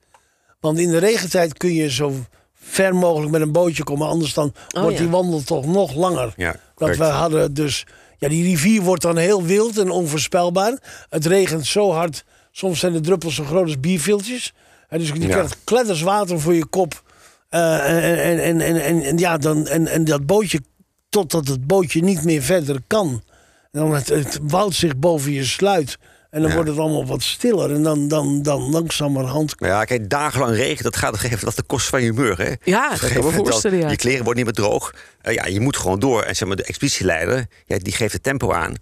Want 0.59 0.79
in 0.79 0.89
de 0.89 0.97
regentijd 0.97 1.57
kun 1.57 1.73
je 1.73 1.91
zo 1.91 2.13
ver 2.53 2.95
mogelijk 2.95 3.31
met 3.31 3.41
een 3.41 3.51
bootje 3.51 3.83
komen. 3.83 4.07
Anders 4.07 4.33
dan 4.33 4.53
Oh, 4.75 4.81
wordt 4.81 4.97
ja. 4.97 5.01
die 5.03 5.11
wandeltocht 5.11 5.67
nog 5.67 5.95
langer. 5.95 6.33
Ja, 6.37 6.55
we 6.75 7.03
hadden 7.03 7.53
dus. 7.53 7.85
Ja, 8.17 8.29
die 8.29 8.43
rivier 8.43 8.81
wordt 8.81 9.01
dan 9.01 9.17
heel 9.17 9.43
wild 9.43 9.77
en 9.77 9.89
onvoorspelbaar. 9.89 10.77
Het 11.09 11.25
regent 11.25 11.65
zo 11.65 11.91
hard. 11.91 12.23
Soms 12.51 12.79
zijn 12.79 12.93
de 12.93 12.99
druppels 13.01 13.35
zo 13.35 13.43
groot 13.43 13.63
als 13.65 13.79
bierviltjes. 13.79 14.53
En 14.89 14.99
dus 14.99 15.07
je 15.07 15.19
Ja. 15.21 15.27
krijgt 15.27 15.57
kletters 15.63 16.01
water 16.01 16.39
voor 16.39 16.53
je 16.53 16.65
kop. 16.65 17.03
Eh, 17.49 17.89
en, 17.89 18.03
en, 18.23 18.39
en, 18.39 18.61
en, 18.61 18.81
en, 18.83 19.01
en 19.01 19.17
ja, 19.17 19.37
dan, 19.37 19.67
en, 19.67 19.87
en 19.87 20.03
dat 20.03 20.25
bootje, 20.25 20.61
totdat 21.09 21.47
het 21.47 21.67
bootje 21.67 22.01
niet 22.01 22.23
meer 22.23 22.41
verder 22.41 22.79
kan. 22.87 23.23
En 23.71 23.79
dan 23.79 23.93
het, 23.93 24.07
het 24.07 24.39
woud 24.41 24.73
zich 24.73 24.97
boven 24.97 25.31
je 25.31 25.45
sluit. 25.45 25.97
En 26.29 26.39
dan 26.41 26.49
Ja. 26.49 26.55
wordt 26.55 26.69
het 26.69 26.79
allemaal 26.79 27.05
wat 27.05 27.23
stiller. 27.23 27.71
En 27.73 27.83
dan, 27.83 28.07
dan, 28.07 28.41
dan 28.41 28.69
langzamerhand... 28.69 29.59
Maar 29.59 29.69
ja, 29.69 29.83
kijk, 29.83 30.09
dagenlang 30.09 30.55
regen, 30.55 30.83
dat 30.83 30.95
gaat 30.95 31.11
moment 31.23 31.41
dat 31.41 31.55
de 31.55 31.63
kost 31.63 31.87
van 31.87 32.01
je 32.01 32.05
humeur. 32.05 32.37
Hè? 32.37 32.53
Ja, 32.63 32.89
dat 32.89 33.01
een 33.01 33.13
kan 33.13 33.25
me 33.25 33.31
voorstellen, 33.31 33.77
dan- 33.77 33.85
ja. 33.85 33.91
Je 33.91 33.97
kleren 33.99 34.23
worden 34.23 34.45
niet 34.45 34.55
meer 34.57 34.65
droog. 34.65 34.93
Eh, 35.21 35.33
ja, 35.33 35.45
je 35.45 35.59
moet 35.59 35.77
gewoon 35.77 35.99
door. 35.99 36.23
En 36.23 36.35
zeg 36.35 36.47
maar, 36.47 36.57
de 36.57 36.63
expeditieleider, 36.63 37.45
ja, 37.65 37.77
die 37.77 37.93
geeft 37.93 38.13
het 38.13 38.23
tempo 38.23 38.51
aan. 38.53 38.73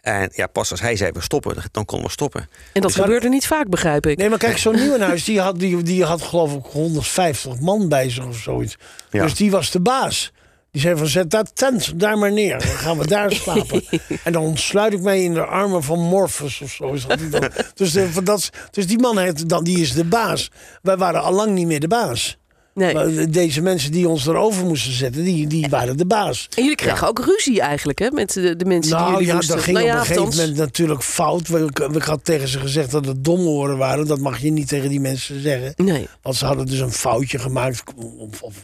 En 0.00 0.30
ja, 0.34 0.46
pas 0.46 0.70
als 0.70 0.80
hij 0.80 0.96
zei, 0.96 1.10
we 1.12 1.20
stoppen, 1.20 1.56
dan 1.72 1.84
konden 1.84 2.06
we 2.06 2.12
stoppen. 2.12 2.48
En 2.72 2.80
dat 2.82 2.94
gebeurde 2.94 3.28
niet 3.28 3.46
vaak, 3.46 3.68
begrijp 3.68 4.06
ik. 4.06 4.18
Nee, 4.18 4.28
maar 4.28 4.38
kijk, 4.38 4.58
zo'n 4.58 4.74
Nieuwenhuis, 4.74 5.24
die 5.30 5.40
had, 5.40 5.58
die, 5.58 5.82
die 5.82 6.04
had 6.04 6.22
geloof 6.22 6.54
ik 6.54 6.64
150 6.64 7.60
man 7.60 7.88
bij 7.88 8.10
zich 8.10 8.26
of 8.26 8.36
zoiets. 8.36 8.76
Ja. 9.10 9.22
Dus 9.22 9.34
die 9.34 9.50
was 9.50 9.70
de 9.70 9.80
baas. 9.80 10.32
Die 10.70 10.80
zei 10.80 10.96
van, 10.96 11.06
zet 11.06 11.30
dat 11.30 11.56
tent 11.56 12.00
daar 12.00 12.18
maar 12.18 12.32
neer. 12.32 12.58
Dan 12.58 12.68
gaan 12.68 12.98
we 12.98 13.06
daar 13.06 13.32
slapen. 13.42 13.82
en 14.24 14.32
dan 14.32 14.56
sluit 14.56 14.92
ik 14.92 15.00
mij 15.00 15.22
in 15.22 15.34
de 15.34 15.44
armen 15.44 15.82
van 15.82 15.98
Morpheus 15.98 16.60
of 16.60 16.70
zo. 16.70 16.92
Is 16.92 17.06
dat 17.06 17.20
niet 17.20 17.32
dan. 17.32 17.50
dus, 17.74 17.92
de, 17.92 18.12
van 18.12 18.24
dat, 18.24 18.50
dus 18.70 18.86
die 18.86 18.98
man 18.98 19.18
heeft, 19.18 19.48
dan, 19.48 19.64
die 19.64 19.80
is 19.80 19.92
de 19.92 20.04
baas. 20.04 20.50
Wij 20.82 20.96
waren 20.96 21.22
al 21.22 21.32
lang 21.32 21.52
niet 21.52 21.66
meer 21.66 21.80
de 21.80 21.88
baas. 21.88 22.38
Nee. 22.74 22.94
Maar 22.94 23.30
deze 23.30 23.60
mensen 23.60 23.92
die 23.92 24.08
ons 24.08 24.26
erover 24.26 24.66
moesten 24.66 24.92
zetten, 24.92 25.24
die, 25.24 25.46
die 25.46 25.68
waren 25.68 25.96
de 25.96 26.06
baas. 26.06 26.48
En 26.56 26.62
jullie 26.62 26.76
kregen 26.76 27.08
ook 27.08 27.24
ruzie 27.24 27.60
eigenlijk, 27.60 27.98
hè? 27.98 28.10
Met 28.10 28.32
de, 28.32 28.56
de 28.56 28.64
mensen 28.64 28.96
die 28.96 29.00
Nou 29.00 29.12
jullie 29.12 29.26
ja, 29.26 29.34
moesten... 29.34 29.54
dat 29.54 29.64
ging 29.64 29.76
nou 29.76 29.88
op 29.88 29.94
ja, 29.94 30.00
een 30.00 30.06
gegeven 30.06 30.38
moment 30.38 30.56
natuurlijk 30.56 31.02
fout. 31.02 31.48
Ik, 31.48 31.78
ik 31.78 32.02
had 32.02 32.24
tegen 32.24 32.48
ze 32.48 32.58
gezegd 32.58 32.90
dat 32.90 33.06
het 33.06 33.24
domoren 33.24 33.76
waren. 33.78 34.06
Dat 34.06 34.18
mag 34.18 34.38
je 34.38 34.52
niet 34.52 34.68
tegen 34.68 34.88
die 34.88 35.00
mensen 35.00 35.40
zeggen. 35.40 35.72
Nee. 35.76 36.08
Want 36.22 36.36
ze 36.36 36.44
hadden 36.44 36.66
dus 36.66 36.78
een 36.78 36.92
foutje 36.92 37.38
gemaakt. 37.38 37.82
Of, 38.18 38.42
of, 38.42 38.54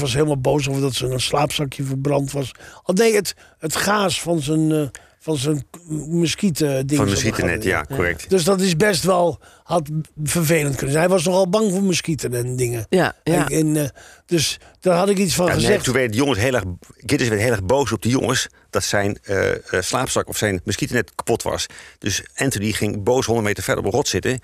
was 0.00 0.14
helemaal 0.14 0.40
boos 0.40 0.68
over 0.68 0.80
dat 0.80 0.94
ze 0.94 1.06
een 1.06 1.20
slaapzakje 1.20 1.82
verbrand 1.82 2.32
was. 2.32 2.52
Oh 2.82 2.96
nee, 2.96 3.14
het, 3.14 3.34
het 3.58 3.76
gaas 3.76 4.20
van 4.20 4.40
zijn, 4.40 4.72
eh 4.72 4.86
van 5.26 5.36
zijn 5.36 5.66
muskieten 6.08 6.86
ding. 6.86 7.00
Van 7.00 7.08
de 7.08 7.16
zietenet, 7.16 7.64
ja, 7.64 7.84
correct. 7.84 8.30
Dus 8.30 8.44
dat 8.44 8.60
is 8.60 8.76
best 8.76 9.04
wel 9.04 9.40
had 9.62 9.88
vervelend 10.24 10.74
kunnen 10.74 10.90
zijn. 10.90 11.04
Hij 11.04 11.14
was 11.14 11.24
nogal 11.24 11.48
bang 11.48 11.72
voor 11.72 11.82
muskieten 11.82 12.34
en 12.34 12.56
dingen. 12.56 12.86
Ja, 12.88 13.16
ja. 13.22 13.48
En, 13.48 13.66
en, 13.66 13.76
eh, 13.76 13.88
dus 14.26 14.58
daar 14.80 14.96
had 14.96 15.08
ik 15.08 15.18
iets 15.18 15.34
van 15.34 15.48
En 15.48 15.56
nee, 15.56 15.64
gezegd. 15.64 15.84
toen 15.84 15.94
werden 15.94 16.12
de 16.12 16.16
jongens 16.16 16.38
heel 16.38 16.54
erg, 16.54 16.64
Gidders 16.96 17.28
werd 17.28 17.40
heel 17.40 17.50
erg 17.50 17.64
boos 17.64 17.92
op 17.92 18.02
de 18.02 18.08
jongens 18.08 18.48
dat 18.70 18.84
zijn 18.84 19.18
eh, 19.22 19.52
eh, 19.52 19.82
slaapzak 19.82 20.28
of 20.28 20.36
zijn 20.36 20.60
muskietennet 20.64 21.14
kapot 21.14 21.42
was. 21.42 21.66
Dus 21.98 22.22
Anthony 22.34 22.72
ging 22.72 23.02
boos 23.02 23.26
100 23.26 23.46
meter 23.46 23.62
verder 23.62 23.84
op 23.84 23.90
een 23.90 23.96
rot 23.96 24.08
zitten. 24.08 24.40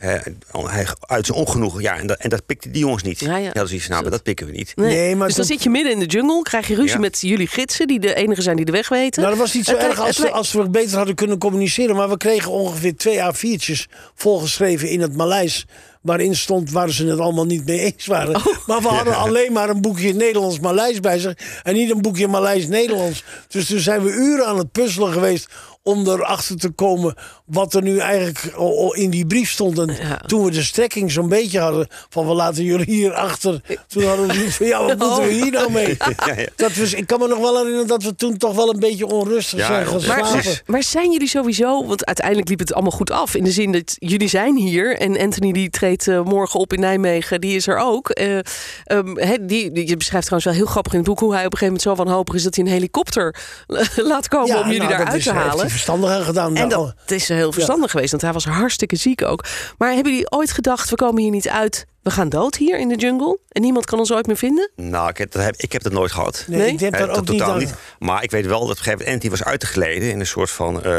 Eh, 0.00 0.14
hij 0.52 0.86
uit 1.00 1.26
zijn 1.26 1.38
ongenoegen, 1.38 1.82
ja, 1.82 1.96
en 1.98 2.06
dat, 2.06 2.18
en 2.18 2.28
dat 2.28 2.46
pikte 2.46 2.70
die 2.70 2.80
jongens 2.80 3.02
niet. 3.02 3.20
Ja, 3.20 3.36
ja. 3.36 3.50
zoiets 3.52 3.70
van, 3.70 3.90
nou, 3.90 4.02
maar 4.02 4.10
dat 4.10 4.22
pikken 4.22 4.46
we 4.46 4.52
niet. 4.52 4.72
Nee. 4.76 4.96
Nee, 4.96 5.16
maar 5.16 5.26
dus 5.26 5.36
dan 5.36 5.44
zit 5.44 5.62
je 5.62 5.70
midden 5.70 5.92
in 5.92 5.98
de 5.98 6.06
jungle, 6.06 6.42
krijg 6.42 6.68
je 6.68 6.74
ruzie 6.74 6.92
Ja. 6.92 6.98
met 6.98 7.20
jullie 7.20 7.46
gidsen, 7.46 7.86
die 7.86 8.00
de 8.00 8.14
enige 8.14 8.42
zijn 8.42 8.56
die 8.56 8.64
de 8.64 8.72
weg 8.72 8.88
weten. 8.88 9.22
Nou, 9.22 9.34
dat 9.34 9.44
was 9.44 9.54
niet 9.54 9.64
zo 9.64 9.72
Het 9.76 9.82
erg 9.82 10.00
als, 10.00 10.18
we, 10.18 10.30
als 10.30 10.52
we 10.52 10.70
beter 10.70 10.96
hadden 10.96 11.14
kunnen 11.14 11.38
communiceren. 11.38 11.96
Maar 11.96 12.08
we 12.08 12.16
kregen 12.16 12.50
ongeveer 12.50 12.96
twee 12.96 13.18
A4'tjes 13.18 13.86
volgeschreven 14.14 14.88
in 14.88 15.00
het 15.00 15.16
Maleis. 15.16 15.66
Waarin 16.00 16.36
stond 16.36 16.70
waar 16.70 16.90
ze 16.90 17.06
het 17.06 17.18
allemaal 17.18 17.46
niet 17.46 17.66
mee 17.66 17.80
eens 17.80 18.06
waren. 18.06 18.36
Oh. 18.36 18.46
Maar 18.66 18.80
we 18.80 18.88
hadden 18.88 19.16
alleen 19.16 19.52
maar 19.52 19.68
een 19.68 19.80
boekje 19.80 20.14
Nederlands-Maleis 20.14 21.00
bij 21.00 21.18
zich. 21.18 21.34
En 21.62 21.74
niet 21.74 21.90
een 21.90 22.02
boekje 22.02 22.28
Maleis-Nederlands. 22.28 23.24
Dus 23.48 23.66
toen 23.66 23.78
zijn 23.78 24.02
we 24.02 24.10
uren 24.10 24.46
aan 24.46 24.58
het 24.58 24.72
puzzelen 24.72 25.12
geweest. 25.12 25.48
Om 25.82 26.06
erachter 26.08 26.56
te 26.56 26.70
komen 26.70 27.14
wat 27.46 27.74
er 27.74 27.82
nu 27.82 27.98
eigenlijk 27.98 28.44
in 28.92 29.10
die 29.10 29.26
brief 29.26 29.50
stond. 29.50 29.78
En 29.78 29.96
Ja. 30.00 30.16
toen 30.26 30.44
we 30.44 30.50
de 30.50 30.62
strekking 30.62 31.10
zo'n 31.12 31.28
beetje 31.28 31.58
hadden. 31.60 31.86
Van 32.08 32.26
we 32.26 32.34
laten 32.34 32.64
jullie 32.64 32.84
hier 32.94 33.12
achter. 33.12 33.60
Toen 33.88 34.04
hadden 34.04 34.26
we 34.26 34.34
zoiets 34.34 34.56
van 34.56 34.66
ja, 34.66 34.84
wat 34.84 34.98
moeten 35.08 35.24
we 35.26 35.32
hier 35.32 35.50
nou 35.50 35.72
mee? 35.72 35.96
Ja. 36.26 36.34
Dat 36.56 36.72
we, 36.72 36.96
ik 36.96 37.06
kan 37.06 37.18
me 37.18 37.26
nog 37.28 37.38
wel 37.38 37.56
herinneren 37.56 37.86
dat 37.86 38.02
we 38.02 38.14
toen 38.14 38.36
toch 38.36 38.54
wel 38.54 38.68
een 38.72 38.80
beetje 38.80 39.06
onrustig 39.06 39.58
Ja, 39.58 39.66
zijn 39.66 39.86
gaan 39.86 40.06
Maar, 40.06 40.26
slapen. 40.26 40.60
maar 40.66 40.82
zijn 40.82 41.12
jullie 41.12 41.28
sowieso, 41.28 41.86
want 41.86 42.04
uiteindelijk 42.06 42.48
liep 42.48 42.58
het 42.58 42.72
allemaal 42.72 42.90
goed 42.92 43.10
af. 43.10 43.34
In 43.34 43.44
de 43.44 43.50
zin 43.50 43.72
dat 43.72 43.94
jullie 43.98 44.28
zijn 44.28 44.56
hier 44.56 44.96
en 44.98 45.18
Anthony 45.18 45.52
die 45.52 45.70
treedt 45.70 46.08
eh, 46.08 46.22
morgen 46.22 46.60
op 46.60 46.72
in 46.72 46.80
Nijmegen, 46.80 47.40
die 47.40 47.56
is 47.56 47.66
er 47.66 47.76
ook. 47.78 48.10
Eh, 48.10 48.38
ehm, 48.84 49.16
hè, 49.16 49.44
die, 49.46 49.72
die, 49.72 49.88
je 49.88 49.96
beschrijft 49.96 50.26
trouwens 50.26 50.44
wel 50.44 50.54
heel 50.62 50.66
grappig 50.72 50.92
in 50.92 50.98
het 50.98 51.08
boek 51.08 51.18
hoe 51.18 51.34
hij 51.34 51.46
op 51.46 51.52
een 51.52 51.58
gegeven 51.58 51.80
moment 51.82 51.98
zo 51.98 52.04
wanhopig 52.04 52.34
is 52.34 52.42
dat 52.42 52.54
hij 52.54 52.64
een 52.64 52.70
helikopter 52.70 53.34
laat 54.10 54.28
komen 54.28 54.58
om 54.58 54.64
jullie 54.64 54.78
nou, 54.78 54.90
daar 54.90 55.04
dat 55.04 55.08
uit 55.14 55.22
te 55.22 55.32
halen. 55.32 55.69
Verstandig 55.70 56.10
aan 56.10 56.22
gedaan. 56.24 56.56
En 56.56 56.68
dat 56.68 56.94
is 57.06 57.28
heel 57.28 57.52
verstandig 57.52 57.90
geweest, 57.90 58.10
want 58.10 58.22
hij 58.22 58.32
was 58.32 58.44
hartstikke 58.44 58.96
ziek 58.96 59.22
ook. 59.24 59.44
Maar 59.78 59.92
hebben 59.92 60.12
jullie 60.12 60.30
ooit 60.30 60.50
gedacht, 60.50 60.90
we 60.90 60.96
komen 60.96 61.22
hier 61.22 61.30
niet 61.30 61.48
uit, 61.48 61.86
we 62.02 62.10
gaan 62.10 62.28
dood 62.28 62.56
hier 62.56 62.78
in 62.78 62.88
de 62.88 62.94
jungle 62.96 63.38
en 63.48 63.62
niemand 63.62 63.84
kan 63.86 63.98
ons 63.98 64.12
ooit 64.12 64.26
meer 64.26 64.36
vinden? 64.36 64.70
Nou, 64.76 65.08
ik 65.08 65.16
heb, 65.18 65.32
dat 65.32 65.42
heb, 65.42 65.54
ik 65.56 65.72
heb 65.72 65.82
dat 65.82 65.92
nooit 65.92 66.12
gehad. 66.12 66.44
nee, 66.48 66.58
nee? 66.60 66.72
ik 66.72 66.80
heb 66.80 66.92
Eh, 66.92 66.98
dat 67.00 67.08
ook 67.08 67.16
niet 67.16 67.26
totaal 67.38 67.52
aan. 67.52 67.58
niet. 67.58 67.74
Maar 67.98 68.22
ik 68.22 68.30
weet 68.30 68.46
wel 68.46 68.60
dat 68.60 68.62
op 68.70 68.76
een 68.76 68.76
gegeven 68.76 68.98
moment 68.98 69.14
Anthony 69.14 69.30
was 69.38 69.44
uitgegleden 69.44 70.10
in 70.10 70.20
een 70.20 70.26
soort 70.26 70.50
van, 70.50 70.82
eh, 70.84 70.98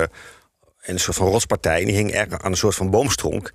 in 0.81 0.93
een 0.93 0.99
soort 0.99 1.17
van 1.17 1.27
rotspartij. 1.27 1.79
En 1.79 1.85
die 1.85 1.95
hing 1.95 2.11
erg 2.11 2.41
aan 2.41 2.51
een 2.51 2.57
soort 2.57 2.75
van 2.75 2.89
boomstronk. 2.89 3.51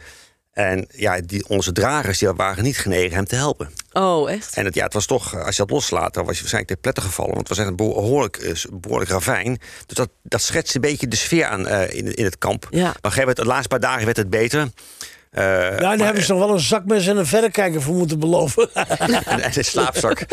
En 0.53 0.87
ja, 0.91 1.21
die, 1.21 1.49
onze 1.49 1.73
dragers 1.73 2.19
die 2.19 2.29
waren 2.33 2.65
niet 2.65 2.79
genegen 2.79 3.17
hem 3.17 3.25
te 3.27 3.35
helpen. 3.37 3.71
Oh, 3.97 4.31
echt? 4.31 4.57
En 4.57 4.65
het, 4.65 4.75
ja, 4.75 4.85
het 4.85 4.93
was 4.93 5.07
toch, 5.07 5.35
eh, 5.35 5.45
als 5.45 5.57
je 5.57 5.63
dat 5.63 5.71
loslaat, 5.71 6.15
dan 6.15 6.25
was 6.25 6.35
je 6.35 6.41
waarschijnlijk 6.41 6.73
ter 6.73 6.81
pletten 6.81 7.03
gevallen. 7.03 7.35
Want 7.35 7.49
het 7.49 7.57
was 7.57 7.59
echt 7.59 7.69
een 7.69 7.77
behoorlijk, 7.87 8.37
eh, 8.37 8.53
behoorlijk 8.73 9.11
ravijn. 9.11 9.59
Dus 9.87 9.97
dat, 9.97 10.09
dat 10.23 10.43
schetst 10.43 10.75
een 10.75 10.81
beetje 10.81 11.09
de 11.09 11.17
sfeer 11.17 11.45
aan 11.45 11.67
eh, 11.67 11.97
in, 11.99 12.15
in 12.15 12.25
het 12.25 12.39
kamp. 12.39 12.67
Ja. 12.71 12.81
Maar 12.83 12.89
op 12.91 12.95
een 13.05 13.11
gegeven 13.11 13.19
moment, 13.21 13.37
de 13.37 13.45
laatste 13.45 13.69
paar 13.69 13.81
dagen 13.81 14.05
werd 14.05 14.17
het 14.17 14.31
beter. 14.31 14.61
Eh, 15.31 15.45
Ja, 15.45 15.79
daar 15.97 15.99
hebben 15.99 16.23
ze 16.23 16.31
nog 16.33 16.41
wel 16.41 16.51
een 16.53 16.61
zakmes 16.61 17.07
en 17.07 17.17
een 17.17 17.27
verrekijker 17.27 17.83
voor 17.83 17.95
moeten 17.95 18.19
beloven. 18.19 18.75
en, 18.75 19.25
en 19.25 19.57
een 19.57 19.65
slaapzak 19.65 20.25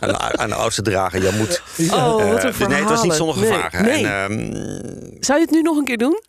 aan, 0.00 0.08
de- 0.08 0.18
aan 0.36 0.48
de 0.48 0.54
oudste 0.54 0.82
drager. 0.82 1.22
Je 1.22 1.30
moet, 1.38 1.62
Oh, 1.92 2.14
wat 2.32 2.44
een 2.44 2.52
dus 2.58 2.68
nee, 2.68 2.78
het 2.80 2.88
was 2.88 3.02
niet 3.02 3.12
zonder 3.12 3.36
gevaar. 3.36 3.82
Nee, 3.82 4.02
nee. 4.02 4.12
En, 4.12 4.30
ehm, 4.30 5.16
Zou 5.20 5.38
je 5.38 5.44
het 5.44 5.54
nu 5.54 5.62
nog 5.62 5.76
een 5.76 5.84
keer 5.84 5.98
doen? 5.98 6.22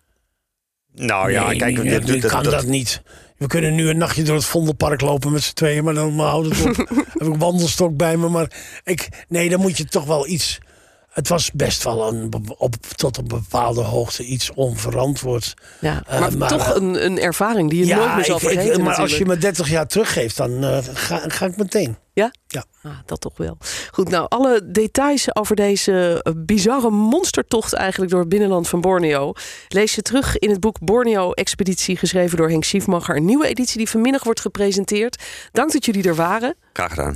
nou 0.93 1.31
ja, 1.31 1.47
Nee, 1.47 1.57
kijk, 1.57 1.83
nee, 1.83 1.99
dit- 1.99 2.25
kan 2.25 2.43
dat- 2.43 2.51
dat 2.53 2.65
niet. 2.65 3.01
We 3.37 3.47
kunnen 3.47 3.75
nu 3.75 3.89
een 3.89 3.97
nachtje 3.97 4.23
door 4.23 4.35
het 4.35 4.45
Vondelpark 4.45 5.01
lopen 5.01 5.31
met 5.31 5.43
z'n 5.43 5.53
tweeën, 5.53 5.83
maar 5.83 5.93
dan 5.93 6.19
houden 6.19 6.51
het 6.51 6.65
op. 6.65 6.75
heb 6.87 7.27
ik 7.27 7.33
een 7.33 7.37
wandelstok 7.37 7.97
bij 7.97 8.17
me, 8.17 8.29
maar 8.29 8.51
ik, 8.83 9.25
nee, 9.27 9.49
dan 9.49 9.59
moet 9.59 9.77
je 9.77 9.85
toch 9.85 10.05
wel 10.05 10.27
iets. 10.27 10.59
Het 11.13 11.27
was 11.27 11.51
best 11.51 11.83
wel 11.83 12.07
een, 12.13 12.31
op, 12.57 12.75
tot 12.95 13.17
een 13.17 13.27
bepaalde 13.27 13.81
hoogte 13.81 14.23
iets 14.23 14.51
onverantwoord. 14.53 15.53
Ja, 15.81 16.03
Eh, 16.07 16.19
maar, 16.19 16.37
maar, 16.37 16.47
toch 16.49 16.75
een, 16.75 17.05
een 17.05 17.19
ervaring 17.19 17.69
die 17.69 17.85
je 17.85 17.95
nooit 17.95 18.15
meer 18.15 18.25
zal 18.25 18.35
ik- 18.35 18.41
ik- 18.41 18.49
vergeten 18.49 18.83
maar 18.83 18.95
als 18.95 19.17
je 19.17 19.25
me 19.25 19.37
30 19.37 19.69
jaar 19.69 19.87
teruggeeft, 19.87 20.37
dan 20.37 20.63
eh, 20.63 20.77
ga, 20.93 21.21
ga 21.27 21.45
ik 21.45 21.57
meteen. 21.57 21.97
Ja? 22.13 22.31
Ja. 22.47 22.63
Ah, 22.83 22.91
dat 23.05 23.21
toch 23.21 23.37
wel. 23.37 23.57
Goed, 23.91 24.09
nou, 24.09 24.25
alle 24.29 24.61
details 24.71 25.35
over 25.35 25.55
deze 25.55 26.19
eh, 26.23 26.33
bizarre 26.35 26.89
monstertocht 26.89 27.73
eigenlijk 27.73 28.11
door 28.11 28.19
het 28.19 28.29
binnenland 28.29 28.67
van 28.67 28.81
Borneo... 28.81 29.33
lees 29.67 29.95
je 29.95 30.01
terug 30.01 30.37
in 30.37 30.49
het 30.49 30.59
boek 30.59 30.79
Borneo 30.79 31.31
Expeditie, 31.31 31.97
geschreven 31.97 32.37
door 32.37 32.49
Henk 32.49 32.63
Schiefmacher. 32.63 33.15
Een 33.15 33.25
nieuwe 33.25 33.47
editie 33.47 33.77
die 33.77 33.89
vanmiddag 33.89 34.23
wordt 34.23 34.39
gepresenteerd. 34.39 35.23
Dank 35.51 35.71
dat 35.71 35.85
jullie 35.85 36.03
er 36.07 36.15
waren. 36.15 36.55
Graag 36.73 36.89
gedaan. 36.89 37.15